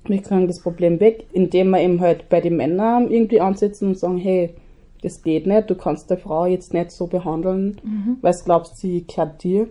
[0.05, 3.97] wir kriegen das Problem weg, indem wir eben halt bei den Männern irgendwie ansetzen und
[3.97, 4.51] sagen, hey,
[5.01, 7.77] das geht nicht, du kannst der Frau jetzt nicht so behandeln,
[8.21, 9.67] weil du glaubst, sie gehört dir.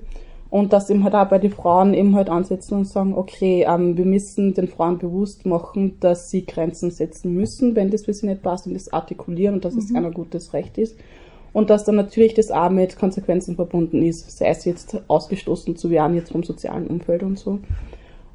[0.51, 3.99] Und dass eben halt auch bei den Frauen eben halt ansetzen und sagen, okay, ähm,
[3.99, 8.27] wir müssen den Frauen bewusst machen, dass sie Grenzen setzen müssen, wenn das für sie
[8.27, 10.97] nicht passt und das artikulieren und dass es ein gutes Recht ist.
[11.53, 15.91] Und dass dann natürlich das auch mit Konsequenzen verbunden ist, sei es jetzt ausgestoßen zu
[15.91, 17.59] werden, jetzt vom sozialen Umfeld und so.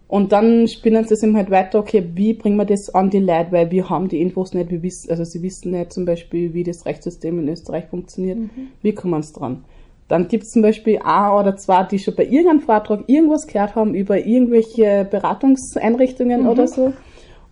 [0.08, 3.19] Und dann spinnen sie es eben halt weiter, okay, wie bringen wir das an die
[3.19, 6.54] Leute, weil wir haben die Infos nicht, wir wissen, also sie wissen nicht zum Beispiel,
[6.54, 8.38] wie das Rechtssystem in Österreich funktioniert,
[8.84, 9.63] wie kommen sie dran?
[10.08, 13.73] Dann gibt es zum Beispiel ein oder zwei, die schon bei irgendeinem Vortrag irgendwas gehört
[13.73, 16.93] haben über irgendwelche Beratungseinrichtungen oder so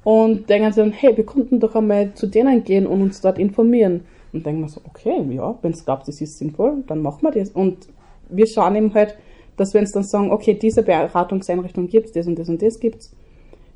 [0.03, 3.39] und denken sich dann, hey, wir könnten doch einmal zu denen gehen und uns dort
[3.39, 4.01] informieren.
[4.33, 7.31] Und denken wir so, okay, ja, wenn es glaubt, das ist sinnvoll, dann machen wir
[7.31, 7.49] das.
[7.49, 7.87] Und
[8.29, 9.15] wir schauen eben halt,
[9.57, 13.11] dass wenn es dann sagen, okay, diese Beratungseinrichtung gibt's, das und das und das gibt's,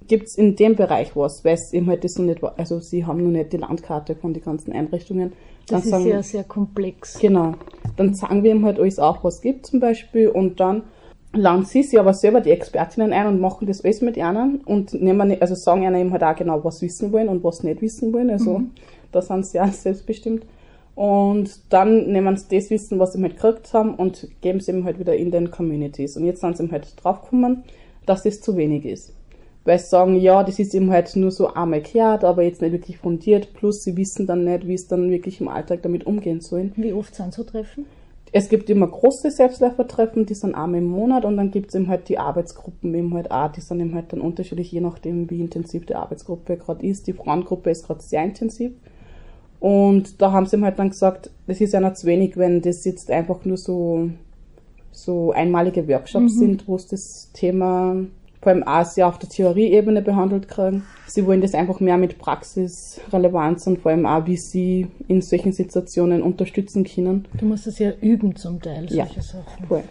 [0.08, 3.06] gibt's in dem Bereich was, weil es eben halt das noch nicht, wa- also sie
[3.06, 5.34] haben noch nicht die Landkarte von den ganzen Einrichtungen.
[5.68, 7.20] Dann Das ist sagen, ja sehr komplex.
[7.20, 7.54] Genau.
[7.98, 10.84] Dann sagen wir ihm halt alles auch, was es gibt zum Beispiel und dann
[11.34, 14.94] laden sie sich aber selber die Expertinnen ein und machen das alles mit ihnen und
[14.94, 17.68] nehmen, also sagen ihnen eben halt auch genau, was sie wissen wollen und was sie
[17.68, 18.30] nicht wissen wollen.
[18.30, 18.62] Also
[19.16, 20.46] da sind sie auch selbstbestimmt.
[20.96, 24.86] Und dann nehmen sie das Wissen, was sie halt gekriegt haben und geben es eben
[24.86, 26.16] halt wieder in den Communities.
[26.16, 27.64] Und jetzt sind sie eben halt draufgekommen,
[28.06, 29.14] dass das zu wenig ist.
[29.66, 32.72] Weil sie sagen, ja, das ist eben halt nur so einmal gehört, aber jetzt nicht
[32.72, 33.54] wirklich fundiert.
[33.54, 36.72] Plus sie wissen dann nicht, wie es dann wirklich im Alltag damit umgehen sollen.
[36.76, 37.86] Wie oft sind so Treffen?
[38.32, 41.88] Es gibt immer große Selbstläufertreffen, die sind einmal im Monat und dann gibt es eben
[41.88, 45.40] halt die Arbeitsgruppen eben halt auch, die sind eben halt dann unterschiedlich, je nachdem wie
[45.40, 47.08] intensiv die Arbeitsgruppe gerade ist.
[47.08, 48.74] Die Frauengruppe ist gerade sehr intensiv.
[49.60, 52.62] Und da haben sie ihm halt dann gesagt, das ist ja noch zu wenig, wenn
[52.62, 54.10] das jetzt einfach nur so,
[54.92, 57.96] so einmalige Workshops sind, wo es das Thema
[58.42, 60.84] vor allem auch sehr auf der Theorieebene behandelt kriegen.
[61.08, 65.52] Sie wollen das einfach mehr mit Praxisrelevanz und vor allem auch, wie sie in solchen
[65.52, 67.28] Situationen unterstützen können.
[67.40, 69.06] Du musst es ja üben zum Teil, Ja.
[69.06, 69.66] solche Sachen.
[69.68, 69.82] Cool.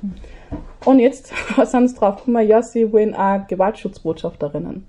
[0.85, 1.33] Und jetzt
[1.64, 4.85] sind sie draufgekommen, ja, sie wollen auch Gewaltschutzbotschafterinnen.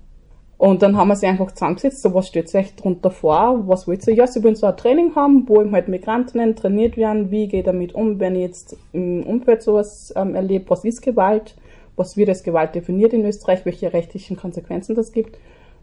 [0.58, 3.86] Und dann haben wir sie einfach zusammengesetzt, so was stellt ihr euch drunter vor, was
[3.86, 4.14] wollt ihr?
[4.14, 7.66] Ja, sie wollen so ein Training haben, wo eben halt Migrantinnen trainiert werden, wie geht
[7.66, 11.56] damit um, wenn ich jetzt im Umfeld sowas ähm, erlebe, was ist Gewalt,
[11.96, 15.38] was wird als Gewalt definiert in Österreich, welche rechtlichen Konsequenzen das gibt,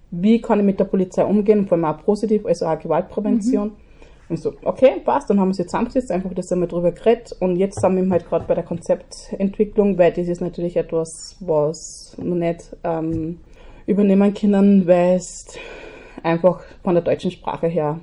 [0.09, 3.73] wie kann ich mit der Polizei umgehen, vor allem auch positiv, also auch Gewaltprävention.
[4.29, 7.35] Und so, okay, passt, dann haben wir sie zusammengesetzt, einfach das einmal drüber geredet.
[7.39, 12.15] Und jetzt sind wir halt gerade bei der Konzeptentwicklung, weil das ist natürlich etwas, was
[12.17, 13.39] noch nicht ähm,
[13.85, 15.47] übernehmen können, weil es
[16.21, 17.99] einfach von der deutschen Sprache her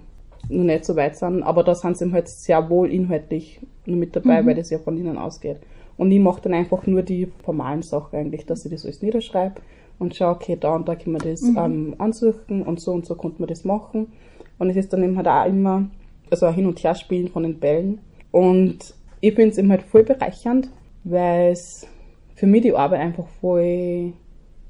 [0.48, 4.16] noch nicht so weit sind, aber da sind sie halt sehr wohl inhaltlich nur mit
[4.16, 5.58] dabei, weil das ja von ihnen ausgeht.
[5.96, 9.60] Und ich mache dann einfach nur die formalen Sachen eigentlich, dass ich das alles niederschreibe
[9.98, 13.14] und schaue, okay, da und da kann man das ähm, ansuchen und so und so
[13.14, 14.10] konnte man das machen.
[14.58, 15.88] Und es ist dann eben halt auch immer,
[16.30, 17.98] also ein Hin- und Herspielen von den Bällen.
[18.30, 20.70] Und ich finde es eben halt voll bereichernd,
[21.04, 21.86] weil es
[22.34, 24.14] für mich die Arbeit einfach voll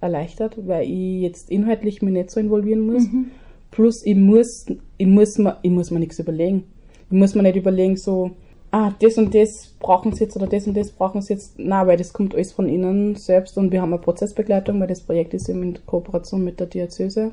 [0.01, 3.05] erleichtert, weil ich jetzt inhaltlich mich nicht so involvieren muss.
[3.71, 4.67] Plus ich muss,
[4.99, 6.65] ich muss mir, ich muss mir nichts überlegen.
[7.11, 8.33] Ich muss mir nicht überlegen, so,
[8.71, 11.55] ah, das und das brauchen sie jetzt oder das und das brauchen sie jetzt.
[11.59, 15.01] Na, weil das kommt alles von ihnen selbst und wir haben eine Prozessbegleitung, weil das
[15.01, 17.33] Projekt ist eben in Kooperation mit der Diözese.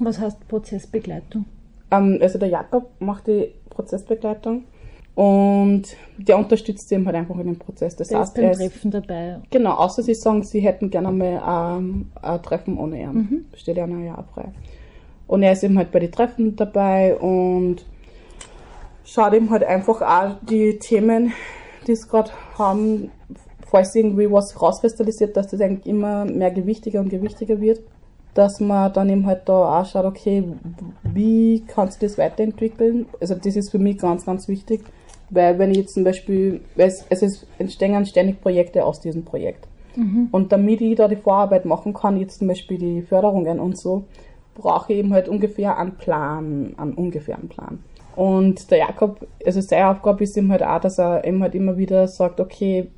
[0.00, 1.44] Was heißt Prozessbegleitung?
[1.90, 4.64] Ähm, also der Jakob macht die Prozessbegleitung
[5.14, 5.82] und
[6.18, 7.94] der unterstützt sie eben halt einfach in dem Prozess.
[7.94, 9.40] Das der heißt, ist beim Treffen dabei.
[9.50, 13.12] Genau, außer sie sagen, sie hätten gerne mal ähm, ein Treffen ohne ihn.
[13.12, 13.44] Mhm.
[13.54, 14.48] Steht ja ein Jahr frei.
[15.26, 17.84] Und er ist eben halt bei den Treffen dabei und
[19.04, 21.32] schaut eben halt einfach auch die Themen,
[21.86, 23.10] die es gerade haben,
[23.66, 27.80] falls irgendwie was rauskristallisiert, dass das eigentlich immer mehr gewichtiger und gewichtiger wird,
[28.34, 30.44] dass man dann eben halt da auch schaut, okay,
[31.04, 33.06] wie kannst du das weiterentwickeln?
[33.20, 34.82] Also das ist für mich ganz, ganz wichtig,
[35.30, 39.66] weil wenn ich jetzt zum Beispiel, es, es entstehen ständig Projekte aus diesem Projekt.
[39.96, 40.28] Mhm.
[40.32, 44.04] Und damit ich da die Vorarbeit machen kann, jetzt zum Beispiel die Förderungen und so,
[44.54, 47.80] brauche ich eben halt ungefähr einen Plan, einen ungefähren Plan.
[48.16, 51.76] Und der Jakob, also seine Aufgabe ist ihm halt auch, dass er eben halt immer
[51.76, 52.88] wieder sagt, okay,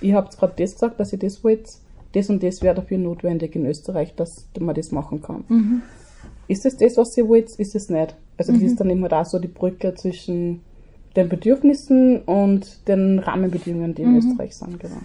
[0.00, 1.68] ihr habt gerade das gesagt, dass ihr das wollt,
[2.12, 5.44] das und das wäre dafür notwendig in Österreich, dass man das machen kann.
[5.48, 5.82] Mhm.
[6.46, 8.14] Ist es das, was ihr wollt, ist es nicht?
[8.36, 8.66] Also das mhm.
[8.66, 10.62] ist dann immer da so die Brücke zwischen
[11.16, 14.18] den Bedürfnissen und den Rahmenbedingungen, die in mhm.
[14.18, 14.98] Österreich sind, genau.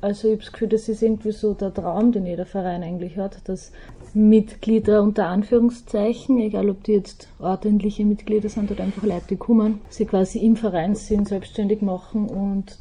[0.00, 3.16] Also ich habe das Gefühl, das ist irgendwie so der Traum, den jeder Verein eigentlich
[3.16, 3.72] hat, dass
[4.14, 9.80] Mitglieder unter Anführungszeichen, egal ob die jetzt ordentliche Mitglieder sind oder einfach Leute, die kommen,
[9.88, 12.78] sie quasi im Verein sind, selbstständig machen und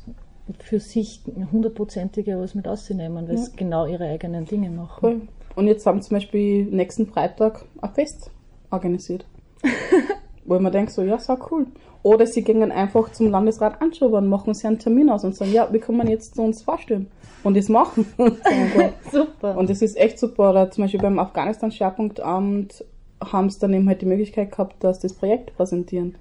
[0.59, 3.41] für sich hundertprozentige was mit auszunehmen, weil ja.
[3.41, 4.99] sie genau ihre eigenen Dinge machen.
[5.01, 5.21] Cool.
[5.55, 8.31] Und jetzt haben zum Beispiel nächsten Freitag ein Fest
[8.69, 9.25] organisiert.
[10.45, 11.65] Wo man denkt so, ja, so cool.
[12.07, 15.51] Oder sie gingen einfach zum Landesrat anschauen und machen sie einen Termin aus und sagen,
[15.51, 17.07] ja, wie kann man jetzt zu uns vorstellen?
[17.43, 18.05] Und das machen.
[19.11, 19.57] super.
[19.57, 20.51] Und das ist echt super.
[20.51, 22.85] Oder zum Beispiel beim Afghanistan-Schwerpunktamt
[23.21, 26.15] haben sie dann eben halt die Möglichkeit gehabt, dass das Projekt präsentieren.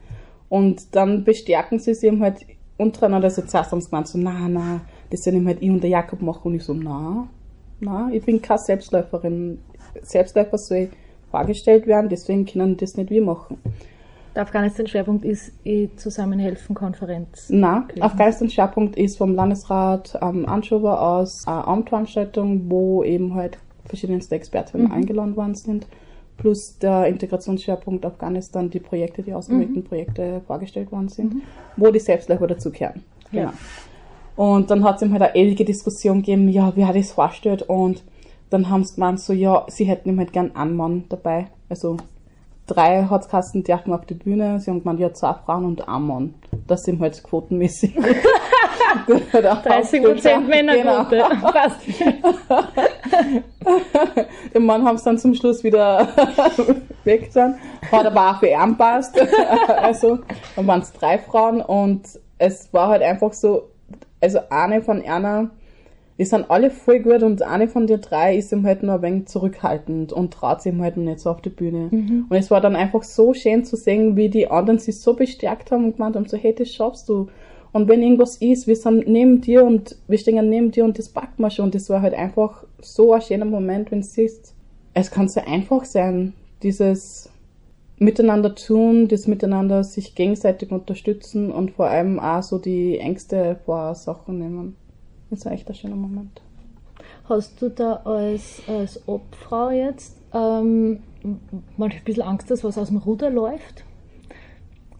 [0.48, 2.44] Und dann bestärken sie sich eben halt
[2.78, 3.26] untereinander.
[3.26, 5.90] Also zuerst haben sie gemeint so, na, na, das sollen eben halt ich und der
[5.90, 6.48] Jakob machen.
[6.48, 7.28] Und ich so, na,
[7.78, 9.60] na, ich bin keine Selbstläuferin.
[10.02, 10.88] Selbstläufer soll
[11.30, 13.58] vorgestellt werden, deswegen können das nicht wir machen.
[14.36, 17.48] Der Afghanistan-Schwerpunkt ist eh Zusammenhelfen-Konferenz.
[17.48, 24.84] Nein, Afghanistan-Schwerpunkt ist vom Landesrat ähm, Anschober aus eine Amtveranstaltung, wo eben halt verschiedenste Experten
[24.84, 24.92] mhm.
[24.92, 25.86] eingeladen worden sind.
[26.36, 29.84] Plus der Integrationsschwerpunkt Afghanistan, die Projekte, die ausgewählten mhm.
[29.84, 31.42] Projekte vorgestellt worden sind, mhm.
[31.78, 33.04] wo die Selbstläufer dazugehören.
[33.32, 33.44] Genau.
[33.44, 33.54] Ja.
[34.36, 37.62] Und dann hat es eben halt eine ewige Diskussion gegeben, ja, wie hat das vorgestellt
[37.62, 38.04] und
[38.50, 41.46] dann haben sie gemeint so, ja, sie hätten ihm halt gern einen Mann dabei.
[41.70, 41.96] Also
[42.66, 44.58] drei Hatzkasten dürfen auf die Bühne.
[44.60, 46.34] Sie haben gemeint, ja, zwei Frauen und ein Mann.
[46.66, 47.94] Das sind halt quotenmäßig.
[49.06, 51.16] 30 Prozent Männerquote.
[51.16, 51.52] Genau.
[51.52, 51.80] Passt.
[54.54, 56.08] Den Mann haben sie dann zum Schluss wieder
[57.04, 57.58] weggetan.
[57.90, 59.18] Hat aber auch für ihn passt.
[59.68, 60.18] also,
[60.56, 62.02] dann waren es drei Frauen und
[62.38, 63.70] es war halt einfach so,
[64.20, 65.50] also eine von einer
[66.18, 69.02] die sind alle voll gut und eine von den drei ist ihm halt nur ein
[69.02, 71.88] wenig zurückhaltend und traut sich ihm halt nicht so auf die Bühne.
[71.90, 72.26] Mhm.
[72.28, 75.70] Und es war dann einfach so schön zu sehen, wie die anderen sich so bestärkt
[75.70, 77.28] haben und gemeint haben, so, hey, das schaffst du.
[77.72, 81.10] Und wenn irgendwas ist, wir sind neben dir und wir stehen neben dir und das
[81.10, 81.66] packt man schon.
[81.66, 84.54] Und das war halt einfach so ein schöner Moment, wenn du siehst,
[84.94, 87.28] es kann so einfach sein, dieses
[87.98, 93.94] Miteinander tun, das Miteinander sich gegenseitig unterstützen und vor allem auch so die Ängste vor
[93.94, 94.76] Sachen nehmen.
[95.30, 96.40] Das war echt ein schöner Moment.
[97.28, 101.00] Hast du da als, als Obfrau jetzt ähm,
[101.76, 103.84] manchmal ein bisschen Angst, dass was aus dem Ruder läuft?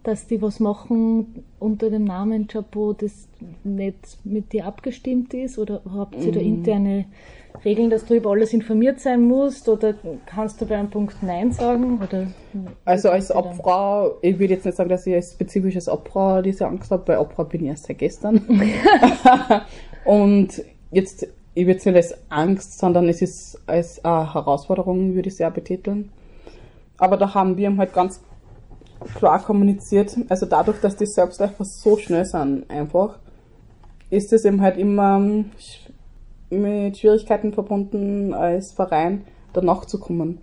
[0.02, 3.28] Dass die was machen unter dem Namen Chapeau, das
[3.64, 5.58] nicht mit dir abgestimmt ist?
[5.58, 6.46] Oder habt ihr da mhm.
[6.46, 7.04] interne
[7.64, 9.68] Regeln, dass du über alles informiert sein musst?
[9.68, 9.94] Oder
[10.26, 12.00] kannst du bei einem Punkt Nein sagen?
[12.02, 12.26] Oder
[12.84, 16.90] also als Obfrau, ich würde jetzt nicht sagen, dass ich als spezifisches Obfrau diese Angst
[16.90, 18.44] habe, weil Obfrau bin ich erst seit gestern.
[20.06, 25.28] Und jetzt, ich würde es nicht als Angst, sondern es ist als äh, Herausforderung, würde
[25.28, 26.10] ich sehr betiteln.
[26.96, 28.20] Aber da haben wir halt ganz
[29.16, 33.18] klar kommuniziert, also dadurch, dass die Selbstläufer so schnell sind, einfach,
[34.08, 35.18] ist es eben halt immer
[36.50, 40.38] mit Schwierigkeiten verbunden, als Verein danach zu kommen.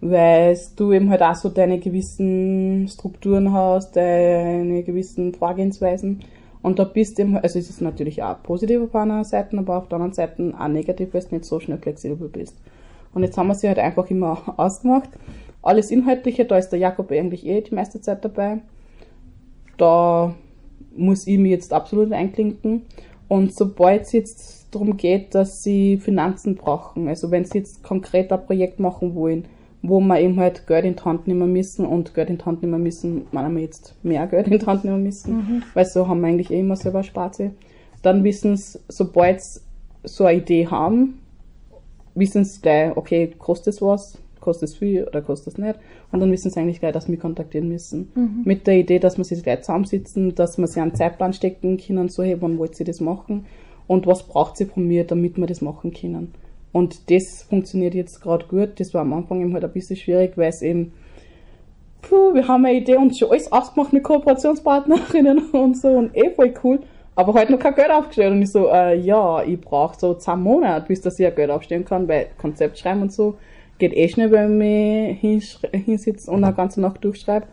[0.00, 6.24] Weil du eben halt auch so deine gewissen Strukturen hast, deine gewissen Vorgehensweisen
[6.64, 9.76] und da bist du eben, also es ist natürlich auch positiv auf einer Seite, aber
[9.76, 12.56] auf der anderen Seite auch negativ, weil du nicht so schnell flexibel bist.
[13.12, 15.10] Und jetzt haben wir sie halt einfach immer ausgemacht.
[15.60, 18.62] Alles Inhaltliche, da ist der Jakob eigentlich eh die meiste Zeit dabei.
[19.76, 20.34] Da
[20.96, 22.86] muss ich mich jetzt absolut einklinken.
[23.28, 28.32] Und sobald es jetzt darum geht, dass sie Finanzen brauchen, also wenn sie jetzt konkret
[28.32, 29.44] ein Projekt machen wollen,
[29.86, 32.62] wo wir eben halt Geld in die Hand nehmen müssen und Geld in die Hand
[32.62, 35.62] nehmen müssen, meinen wir jetzt mehr Geld in die Hand nehmen müssen, mhm.
[35.74, 37.38] weil so haben wir eigentlich eh immer selber spart.
[38.00, 39.60] Dann wissen sie, sobald sie
[40.04, 41.20] so eine Idee haben,
[42.14, 45.78] wissen sie gleich, okay, kostet es was, kostet es viel oder kostet es nicht.
[46.10, 48.10] Und dann wissen sie eigentlich gleich, dass wir kontaktieren müssen.
[48.14, 48.42] Mhm.
[48.44, 52.08] Mit der Idee, dass wir sich gleich zusammensitzen, dass wir sie einen Zeitplan stecken können,
[52.08, 53.44] so, hey, wann wollt ihr das machen?
[53.86, 56.32] Und was braucht sie von mir, damit wir das machen können?
[56.74, 58.80] Und das funktioniert jetzt gerade gut.
[58.80, 60.92] Das war am Anfang eben halt ein bisschen schwierig, weil es eben,
[62.02, 66.30] puh, wir haben eine Idee und schon alles ausgemacht mit Kooperationspartnerinnen und so und eh
[66.30, 66.80] voll cool.
[67.14, 68.32] Aber heute noch kein Geld aufgestellt.
[68.32, 71.50] Und ich so, äh, ja, ich brauche so zwei Monate, bis dass ich ein Geld
[71.50, 73.36] aufstellen kann, weil Konzept schreiben und so
[73.78, 77.46] geht eh schnell, wenn ich mich hinsitze und eine ganze Nacht durchschreibe.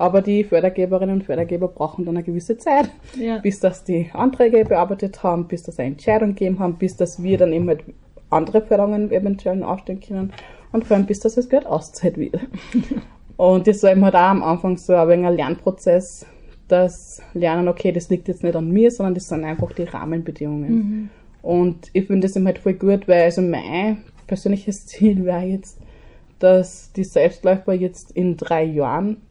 [0.00, 3.38] Aber die Fördergeberinnen und Fördergeber brauchen dann eine gewisse Zeit, ja.
[3.38, 7.38] bis dass die Anträge bearbeitet haben, bis dass eine Entscheidung gegeben haben, bis dass wir
[7.38, 7.82] dann eben halt
[8.30, 10.32] andere Förderungen eventuell aufstellen können
[10.72, 12.38] und vor allem bis das das Geld auszahlt wird.
[13.36, 16.26] und das war eben halt auch am Anfang so ein wenig ein Lernprozess,
[16.68, 20.72] das Lernen, okay, das liegt jetzt nicht an mir, sondern das sind einfach die Rahmenbedingungen.
[20.72, 21.10] Mhm.
[21.42, 25.78] Und ich finde das eben halt voll gut, weil also mein persönliches Ziel wäre jetzt,
[26.38, 29.22] dass die Selbstläufer jetzt in drei Jahren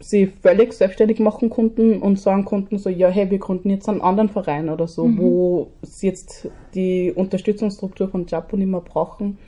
[0.00, 4.00] sie völlig selbstständig machen konnten und sagen konnten, so, ja, hey, wir gründen jetzt einen
[4.00, 5.18] anderen Verein oder so, mhm.
[5.18, 9.38] wo sie jetzt die Unterstützungsstruktur von Japo nicht mehr brauchen.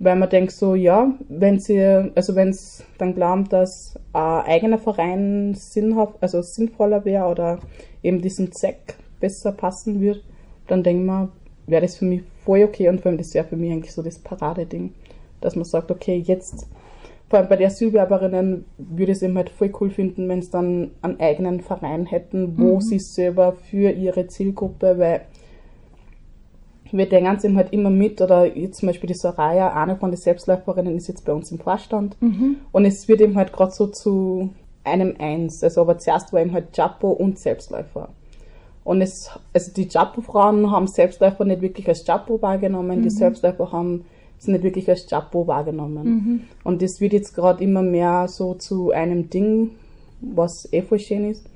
[0.00, 1.80] Weil man denkt so, ja, wenn sie,
[2.14, 7.58] also wenn es dann glauben, dass ein eigener Verein sinnhaft, also sinnvoller wäre oder
[8.02, 10.22] eben diesem Zweck besser passen wird,
[10.68, 11.32] dann denkt man,
[11.66, 14.02] wäre das für mich voll okay und vor allem das wäre für mich eigentlich so
[14.02, 14.92] das Paradeding,
[15.40, 16.68] dass man sagt, okay, jetzt
[17.28, 20.50] vor allem bei der Asylwerberinnen würde ich es eben halt voll cool finden, wenn sie
[20.50, 22.80] dann einen eigenen Verein hätten, wo mhm.
[22.80, 25.22] sie selber für ihre Zielgruppe, weil
[26.90, 30.16] wir denken eben halt immer mit, oder jetzt zum Beispiel die Soraya, eine von den
[30.16, 32.16] Selbstläuferinnen, ist jetzt bei uns im Vorstand.
[32.22, 32.56] Mhm.
[32.72, 34.50] Und es wird eben halt gerade so zu
[34.84, 35.62] einem Eins.
[35.62, 38.08] Also aber zuerst war eben halt Japo und Selbstläufer.
[38.84, 43.02] Und es, also die Japo-Frauen haben Selbstläufer nicht wirklich als Japo wahrgenommen, mhm.
[43.02, 44.06] die Selbstläufer haben
[44.40, 46.04] es nicht wirklich als Chapeau wahrgenommen.
[46.04, 46.40] Mhm.
[46.64, 49.70] Und das wird jetzt gerade immer mehr so zu einem Ding,
[50.20, 51.48] was eh voll schön ist.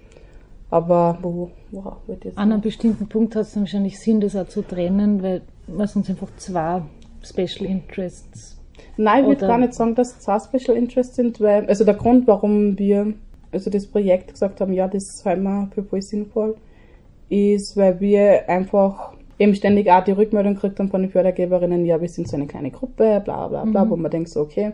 [0.70, 2.38] Aber wo, wo wird jetzt?
[2.38, 6.08] An einem bestimmten Punkt hat es wahrscheinlich Sinn, das auch zu trennen, weil wir sonst
[6.08, 6.82] einfach zwei
[7.22, 8.58] Special Interests.
[8.96, 11.94] Nein, ich würde gar nicht sagen, dass es zwei Special Interests sind, weil, also der
[11.94, 13.14] Grund, warum wir,
[13.50, 16.56] also das Projekt gesagt haben, ja, das halten wir für voll sinnvoll,
[17.28, 22.00] ist, weil wir einfach eben ständig auch die Rückmeldung kriegt dann von den Fördergeberinnen, ja,
[22.00, 23.90] wir sind so eine kleine Gruppe, bla bla bla, mhm.
[23.90, 24.72] wo man denkt so, okay,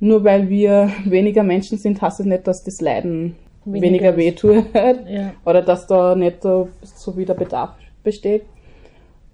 [0.00, 4.64] nur weil wir weniger Menschen sind, heißt es nicht, dass das Leiden weniger, weniger wehtut
[5.08, 5.32] ja.
[5.44, 7.70] oder dass da nicht so, so wieder Bedarf
[8.02, 8.42] besteht.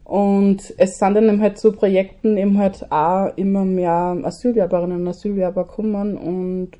[0.05, 5.03] Und es sind dann eben halt zu so Projekten eben halt auch immer mehr Asylwerberinnen
[5.03, 6.71] und Asylwerber kommen und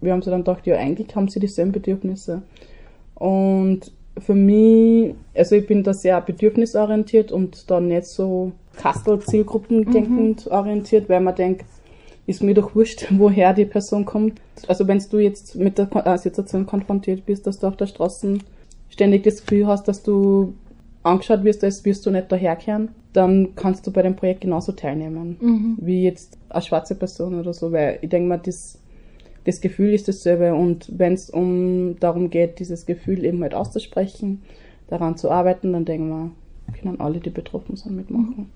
[0.00, 2.42] wir haben so dann gedacht, ja, eigentlich haben sie dieselben Bedürfnisse.
[3.14, 10.52] Und für mich, also ich bin da sehr bedürfnisorientiert und da nicht so Kastel-Zielgruppendenkend mhm.
[10.52, 11.66] orientiert, weil man denkt,
[12.26, 14.40] ist mir doch wurscht, woher die Person kommt.
[14.66, 18.38] Also wenn du jetzt mit der äh, Situation konfrontiert bist, dass du auf der Straße
[18.90, 20.54] ständig das Gefühl hast, dass du
[21.02, 25.36] angeschaut wirst, als wirst du nicht daherkehren, dann kannst du bei dem Projekt genauso teilnehmen,
[25.40, 25.78] mhm.
[25.80, 28.78] wie jetzt eine schwarze Person oder so, weil ich denke mal, das
[29.48, 34.42] das Gefühl ist dasselbe und wenn es um darum geht, dieses Gefühl eben halt auszusprechen,
[34.88, 36.30] daran zu arbeiten, dann denken wir,
[36.78, 38.50] können alle, die betroffen sind, mitmachen.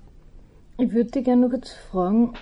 [0.77, 2.33] Ich würde dich gerne noch kurz fragen,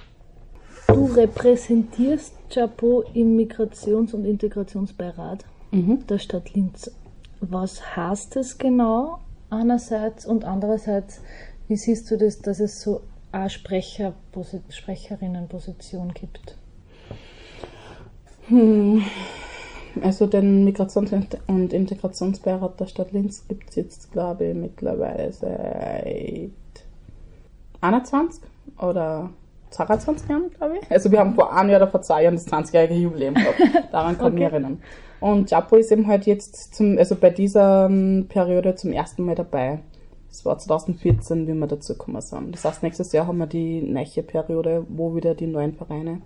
[0.88, 6.06] du repräsentierst Chapeau im Migrations- und Integrationsbeirat mhm.
[6.08, 6.92] der Stadt Linz.
[7.40, 11.22] Was heißt das genau einerseits und andererseits,
[11.70, 13.00] wie siehst du das, dass es so
[13.32, 14.14] eine Sprecher,
[14.70, 16.58] Sprecherinnenposition gibt?
[18.52, 19.04] Hm.
[20.02, 21.14] Also den Migrations-
[21.48, 26.52] und Integrationsbeirat der Stadt Linz gibt es jetzt, glaube ich, mittlerweile seit
[27.82, 28.44] 21
[28.80, 29.30] oder
[29.72, 30.92] 22 Jahren, glaube ich.
[30.92, 33.60] Also wir haben vor einem Jahr oder vor zwei Jahren das 20-jährige Jubiläum gehabt.
[33.92, 34.82] Daran kann ich mich erinnern.
[35.20, 39.36] Und Japo ist eben halt jetzt zum, also bei dieser ähm, Periode zum ersten Mal
[39.36, 39.80] dabei.
[40.30, 42.54] Das war 2014, wie wir dazu gekommen sind.
[42.54, 46.22] Das heißt, nächstes Jahr haben wir die neue Periode, wo wieder die neuen Vereine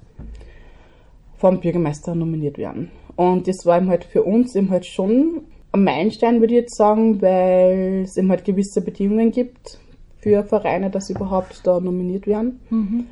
[1.46, 2.90] vom Bürgermeister nominiert werden.
[3.16, 5.42] Und das war eben halt für uns eben halt schon
[5.74, 9.78] ein Meilenstein, würde ich jetzt sagen, weil es eben halt gewisse Bedingungen gibt
[10.18, 12.62] für Vereine, dass sie überhaupt da nominiert werden.
[12.72, 13.06] Mhm.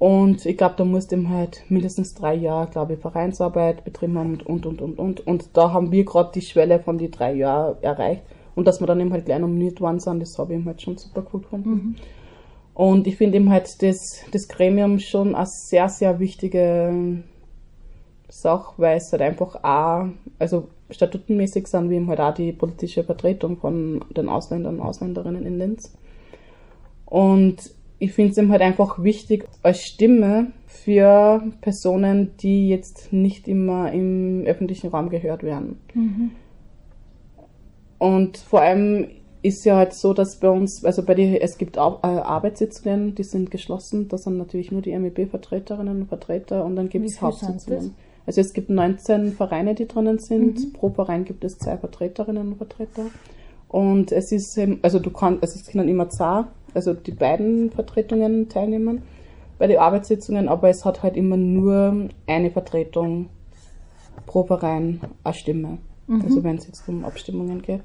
[0.00, 4.18] Und ich glaube, da musst du eben halt mindestens drei Jahre, glaube ich, Vereinsarbeit betrieben
[4.18, 5.24] haben und, und, und, und.
[5.24, 8.22] Und da haben wir gerade die Schwelle von die drei Jahren erreicht.
[8.56, 10.82] Und dass wir dann eben halt gleich nominiert worden sind, das habe ich eben halt
[10.82, 11.70] schon super cool gefunden.
[11.70, 11.94] Mhm.
[12.74, 17.22] Und ich finde eben halt das, das Gremium schon eine sehr, sehr wichtige
[18.28, 20.06] Sache, weil es halt einfach auch,
[20.38, 25.46] also statutenmäßig sind wir eben halt auch die politische Vertretung von den Ausländern und Ausländerinnen
[25.46, 25.92] in Linz.
[27.04, 33.48] Und ich finde es eben halt einfach wichtig als Stimme für Personen, die jetzt nicht
[33.48, 35.80] immer im öffentlichen Raum gehört werden.
[35.94, 36.30] Mhm.
[37.98, 39.08] Und vor allem
[39.42, 43.14] ist ja halt so, dass bei uns, also bei die, es gibt Ar äh, Arbeitssitzungen,
[43.14, 47.22] die sind geschlossen, da sind natürlich nur die MEB-Vertreterinnen und Vertreter und dann gibt es
[47.22, 47.94] Hauptsitzungen.
[48.26, 50.58] Also es gibt 19 Vereine, die drinnen sind.
[50.58, 50.72] Mhm.
[50.72, 53.06] Pro Verein gibt es zwei Vertreterinnen und Vertreter.
[53.68, 57.70] Und es ist eben, also du kannst, also es können immer zwei, also die beiden
[57.70, 59.02] Vertretungen teilnehmen
[59.58, 63.28] bei den Arbeitssitzungen, aber es hat halt immer nur eine Vertretung
[64.26, 65.78] pro Verein eine Stimme.
[66.06, 66.22] Mhm.
[66.22, 67.82] Also wenn es jetzt um Abstimmungen geht.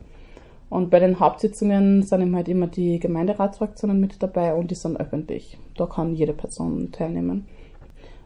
[0.69, 4.99] Und bei den Hauptsitzungen sind eben halt immer die Gemeinderatsfraktionen mit dabei und die sind
[4.99, 5.57] öffentlich.
[5.75, 7.45] Da kann jede Person teilnehmen.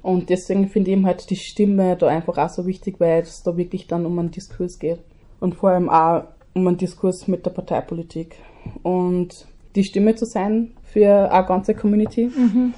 [0.05, 3.41] Und deswegen finde ich eben halt die Stimme da einfach auch so wichtig, weil es
[3.41, 4.99] da wirklich dann um einen Diskurs geht.
[5.39, 8.35] Und vor allem auch um einen Diskurs mit der Parteipolitik.
[8.83, 12.27] Und die Stimme zu sein für eine ganze Community.
[12.27, 12.75] Mhm.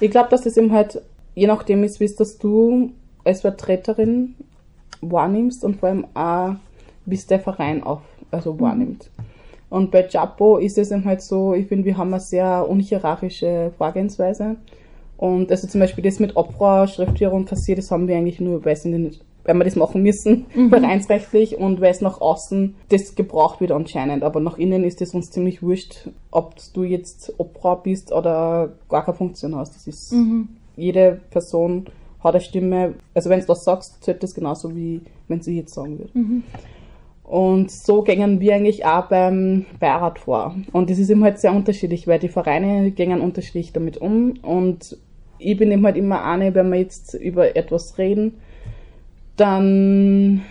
[0.00, 1.00] Ich glaube, dass es eben halt,
[1.36, 2.90] je nachdem ist, wie es das du
[3.22, 4.34] als Vertreterin
[5.00, 6.56] wahrnimmst und vor allem auch,
[7.06, 8.00] wie es der Verein auch
[8.32, 8.60] also mhm.
[8.60, 9.08] wahrnimmt.
[9.68, 13.70] Und bei Japo ist es eben halt so, ich finde, wir haben eine sehr unhierarchische
[13.78, 14.56] Vorgehensweise.
[15.20, 18.74] Und also zum Beispiel das mit Opfer, Schriftführung, Kassier, das haben wir eigentlich nur, weil,
[18.84, 20.70] nicht, weil wir das machen müssen, mhm.
[20.70, 24.24] vereinsrechtlich und weil es nach außen das gebraucht wird anscheinend.
[24.24, 29.04] Aber nach innen ist es uns ziemlich wurscht, ob du jetzt Opfer bist oder gar
[29.04, 29.76] keine Funktion hast.
[29.76, 30.48] Das ist mhm.
[30.76, 31.90] jede Person
[32.24, 32.94] hat eine Stimme.
[33.12, 36.18] Also wenn du das sagst, zählt das genauso wie wenn sie jetzt sagen würde.
[36.18, 36.44] Mhm.
[37.24, 40.56] Und so gingen wir eigentlich auch beim Beirat vor.
[40.72, 44.32] Und das ist eben halt sehr unterschiedlich, weil die Vereine gingen unterschiedlich damit um.
[44.42, 44.96] Und
[45.40, 48.34] ich bin eben halt immer eine, wenn wir jetzt über etwas reden,
[49.36, 50.42] dann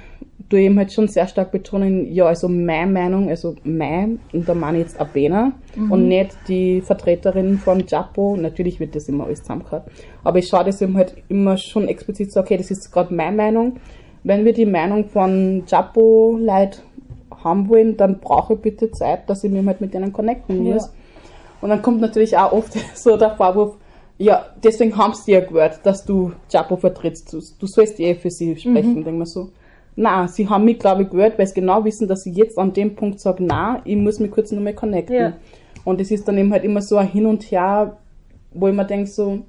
[0.49, 4.49] tue ich eben halt schon sehr stark betonen, ja, also meine Meinung, also mein, und
[4.49, 5.91] da meine ich jetzt Abena mhm.
[5.91, 8.35] und nicht die Vertreterin von Japo.
[8.35, 9.83] Natürlich wird das immer alles zusammengehört.
[10.23, 13.35] Aber ich schaue das eben halt immer schon explizit so, okay, das ist gerade meine
[13.35, 13.79] Meinung
[14.23, 16.81] wenn wir die Meinung von Japo-Leuten
[17.43, 20.83] haben wollen, dann brauche ich bitte Zeit, dass ich mich halt mit denen connecten muss.
[20.83, 20.91] Ja.
[21.61, 23.77] Und dann kommt natürlich auch oft so der Vorwurf,
[24.19, 27.31] ja, deswegen haben sie ja gehört, dass du Japo vertrittst.
[27.31, 29.03] Du, du sollst eh für sie sprechen, mhm.
[29.05, 29.49] denke ich so.
[29.95, 32.73] Na, sie haben mich, glaube ich, gehört, weil sie genau wissen, dass ich jetzt an
[32.73, 35.15] dem Punkt sage, na, ich muss mich kurz nochmal connecten.
[35.15, 35.33] Ja.
[35.85, 37.97] Und es ist dann eben halt immer so ein Hin und Her,
[38.51, 39.39] wo ich mir denke, so,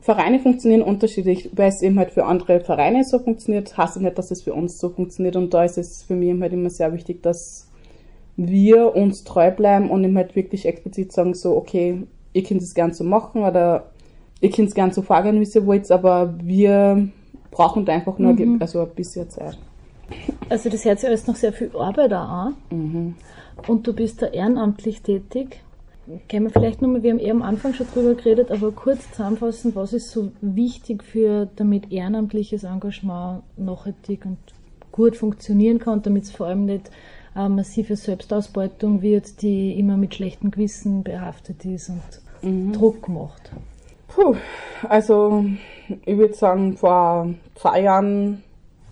[0.00, 4.30] Vereine funktionieren unterschiedlich, weil es eben halt für andere Vereine so funktioniert, heißt nicht, dass
[4.30, 5.36] es für uns so funktioniert.
[5.36, 7.68] Und da ist es für mich halt immer sehr wichtig, dass
[8.36, 12.04] wir uns treu bleiben und eben halt wirklich explizit sagen, so, okay,
[12.36, 13.86] ihr könnt es gern so machen oder
[14.40, 17.08] ihr könnt es gern so fragen, wie ihr wollt, aber wir
[17.50, 18.58] brauchen da einfach nur mhm.
[18.60, 19.58] also ein bisschen Zeit.
[20.50, 22.54] Also das hört sich alles noch sehr viel Arbeit an.
[22.70, 23.14] Mhm.
[23.66, 25.62] Und du bist da ehrenamtlich tätig.
[26.28, 29.74] Können wir vielleicht nochmal, wir haben eher am Anfang schon drüber geredet, aber kurz zusammenfassen,
[29.74, 34.38] was ist so wichtig für, damit ehrenamtliches Engagement nachhaltig und
[34.92, 36.90] gut funktionieren kann, damit es vor allem nicht
[37.34, 42.02] eine massive Selbstausbeutung wird, die immer mit schlechtem Gewissen behaftet ist und
[42.46, 42.72] mhm.
[42.72, 43.50] Druck macht.
[44.08, 44.36] Puh,
[44.88, 45.44] also
[46.04, 48.42] ich würde sagen, vor zwei Jahren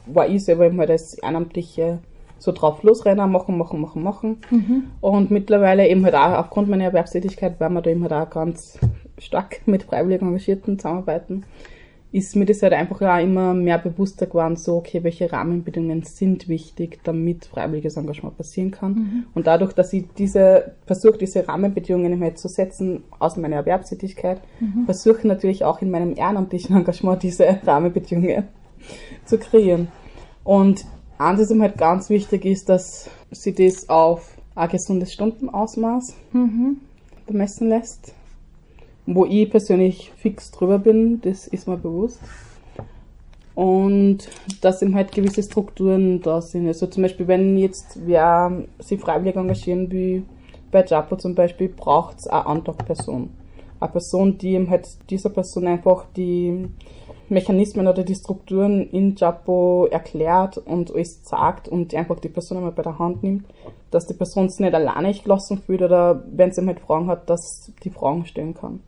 [0.07, 1.99] war ich selber immer das Ehrenamtliche
[2.39, 4.39] so drauf losrennen, machen, machen, machen, machen.
[4.51, 4.85] Mhm.
[5.01, 8.79] Und mittlerweile eben halt auch aufgrund meiner Erwerbstätigkeit, weil wir da eben halt auch ganz
[9.19, 11.45] stark mit freiwillig Engagierten zusammenarbeiten,
[12.15, 16.49] ist mir das halt einfach auch immer mehr bewusster geworden, so, okay, welche Rahmenbedingungen sind
[16.49, 18.93] wichtig, damit freiwilliges Engagement passieren kann.
[18.93, 19.25] Mhm.
[19.35, 24.85] Und dadurch, dass ich diese, versuche, diese Rahmenbedingungen halt zu setzen aus meiner Erwerbstätigkeit, mhm.
[24.85, 28.45] versuche ich natürlich auch in meinem ehrenamtlichen Engagement diese Rahmenbedingungen
[29.25, 29.89] zu kreieren.
[30.45, 30.85] Und
[31.17, 36.79] Eins, ihm halt ganz wichtig ist, dass sie das auf ein gesundes Stundenausmaß mhm.
[37.27, 38.15] bemessen lässt.
[39.07, 42.21] Wo ich persönlich fix drüber bin, das ist mir bewusst.
[43.55, 44.29] Und
[44.63, 46.67] dass eben halt gewisse Strukturen da sind.
[46.67, 50.25] Also zum Beispiel, wenn jetzt wer sich freiwillig engagieren will,
[50.71, 53.31] bei Japo zum Beispiel, braucht es eine Antragperson.
[53.79, 56.69] Eine Person, die eben halt dieser Person einfach die
[57.29, 62.73] Mechanismen oder die Strukturen in Japo erklärt und alles sagt und einfach die Person einmal
[62.73, 63.45] bei der Hand nimmt,
[63.91, 67.71] dass die Person es nicht alleine gelassen fühlt oder wenn sie halt Fragen hat, dass
[67.83, 68.81] die Fragen stellen kann.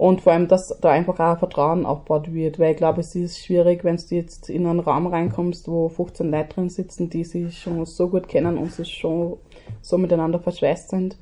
[0.00, 3.44] Und vor allem, dass da einfach auch Vertrauen aufgebaut wird, weil ich glaube, es ist
[3.44, 7.58] schwierig, wenn du jetzt in einen Raum reinkommst, wo 15 Leute drin sitzen, die sich
[7.58, 9.36] schon so gut kennen und sich schon
[9.82, 11.18] so miteinander verschweißt sind,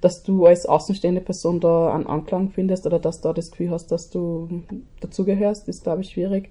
[0.00, 3.72] dass du als außenstehende Person da einen Anklang findest oder dass du da das Gefühl
[3.72, 4.62] hast, dass du
[5.00, 6.48] dazugehörst, ist, glaube ich, schwierig.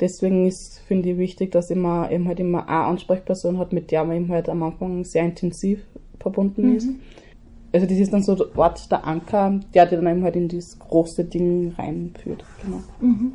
[0.00, 4.04] Deswegen ist, finde ich, wichtig, dass man eben halt immer eine Ansprechperson hat, mit der
[4.04, 5.84] man eben halt am Anfang sehr intensiv
[6.18, 6.76] verbunden mhm.
[6.78, 6.88] ist.
[7.72, 10.48] Also das ist dann so der Ort, der Anker, der dir dann eben halt in
[10.48, 12.44] dieses große Ding reinführt.
[12.62, 12.82] Genau.
[13.00, 13.32] Mhm.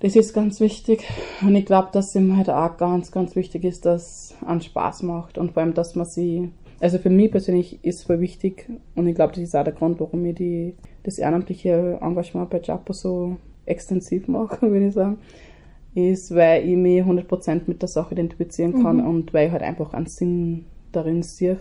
[0.00, 1.04] Das ist ganz wichtig.
[1.42, 5.02] Und ich glaube, dass es halt auch ganz, ganz wichtig ist, dass es einen Spaß
[5.02, 8.68] macht und vor allem, dass man sie, also für mich persönlich ist es voll wichtig
[8.94, 12.60] und ich glaube, das ist auch der Grund, warum ich die, das ehrenamtliche Engagement bei
[12.60, 13.36] Japo so
[13.66, 15.18] extensiv mache, würde ich sagen,
[15.94, 19.06] ist, weil ich mich 100% mit der Sache identifizieren kann mhm.
[19.06, 21.58] und weil ich halt einfach einen Sinn darin sehe.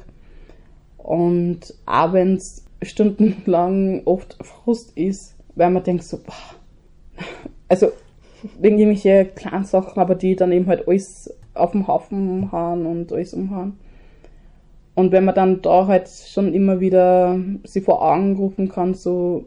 [1.08, 7.24] Und es stundenlang oft Frust ist, weil man denkt so, boah,
[7.70, 7.94] also
[8.60, 13.14] wegen irgendwelche kleinen Sachen, aber die dann eben halt alles auf dem Haufen haben und
[13.14, 13.78] alles umhauen.
[14.96, 19.46] Und wenn man dann da halt schon immer wieder sie vor Augen rufen kann, so,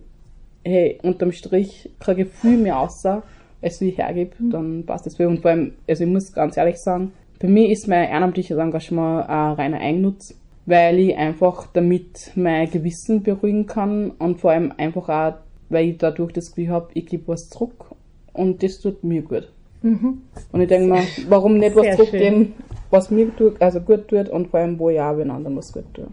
[0.65, 3.23] hey, unterm Strich kriege ich viel mehr außer,
[3.61, 4.51] als wie ich hergebe, mhm.
[4.51, 5.27] dann passt das viel.
[5.27, 9.29] Und vor allem, also ich muss ganz ehrlich sagen, bei mir ist mein ehrenamtliches Engagement
[9.29, 10.40] ein reiner Eigennutz,
[10.71, 15.35] weil ich einfach damit mein Gewissen beruhigen kann und vor allem einfach auch,
[15.69, 17.87] weil ich dadurch das Gefühl habe, ich gebe was zurück
[18.33, 19.53] und das tut mir gut.
[19.83, 20.23] Mhm.
[20.53, 22.55] Und ich denke mir, warum nicht was zurückgeben,
[22.91, 25.73] was mir tut, also gut tut und vor allem, wo ich auch wenn anderen was
[25.73, 26.09] gut tut.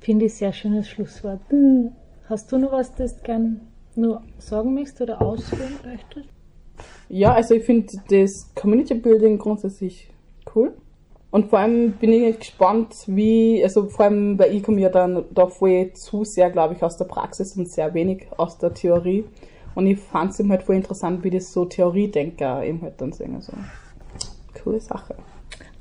[0.00, 1.40] Finde ich sehr schönes Schlusswort.
[1.52, 1.92] Mhm.
[2.28, 3.60] Hast du noch was, das du gerne
[3.94, 6.28] nur sagen möchtest oder ausführen möchtest?
[7.08, 10.10] Ja, also ich finde das Community Building grundsätzlich
[10.56, 10.72] cool.
[11.32, 15.24] Und vor allem bin ich gespannt, wie, also vor allem, weil ich komme ja dann
[15.30, 19.24] da voll zu sehr, glaube ich, aus der Praxis und sehr wenig aus der Theorie.
[19.74, 23.12] Und ich fand es eben halt voll interessant, wie das so Theoriedenker eben halt dann
[23.12, 23.34] sehen.
[23.34, 23.54] Also,
[24.62, 25.14] coole Sache.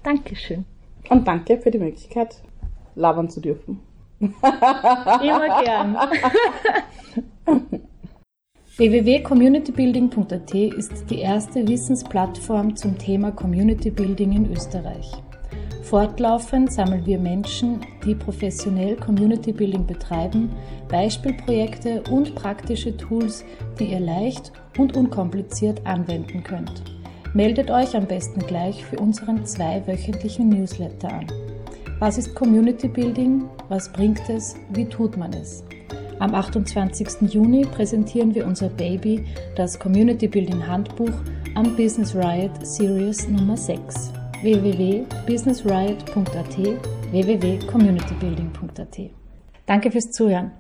[0.04, 0.64] Dankeschön.
[1.10, 2.42] Und danke für die Möglichkeit,
[2.96, 3.82] labern zu dürfen.
[4.22, 5.98] Immer gern.
[8.78, 15.12] www.communitybuilding.at ist die erste Wissensplattform zum Thema Community Building in Österreich.
[15.92, 20.50] Fortlaufend sammeln wir Menschen, die professionell Community Building betreiben,
[20.88, 23.44] Beispielprojekte und praktische Tools,
[23.78, 26.82] die ihr leicht und unkompliziert anwenden könnt.
[27.34, 31.28] Meldet euch am besten gleich für unseren zweiwöchentlichen Newsletter an.
[32.00, 33.50] Was ist Community Building?
[33.68, 34.56] Was bringt es?
[34.70, 35.62] Wie tut man es?
[36.20, 37.34] Am 28.
[37.34, 39.26] Juni präsentieren wir unser Baby,
[39.58, 41.12] das Community Building Handbuch,
[41.56, 46.58] am Business Riot Series Nummer 6 www.businessriot.at,
[47.12, 49.00] www.communitybuilding.at.
[49.66, 50.52] Danke fürs Zuhören.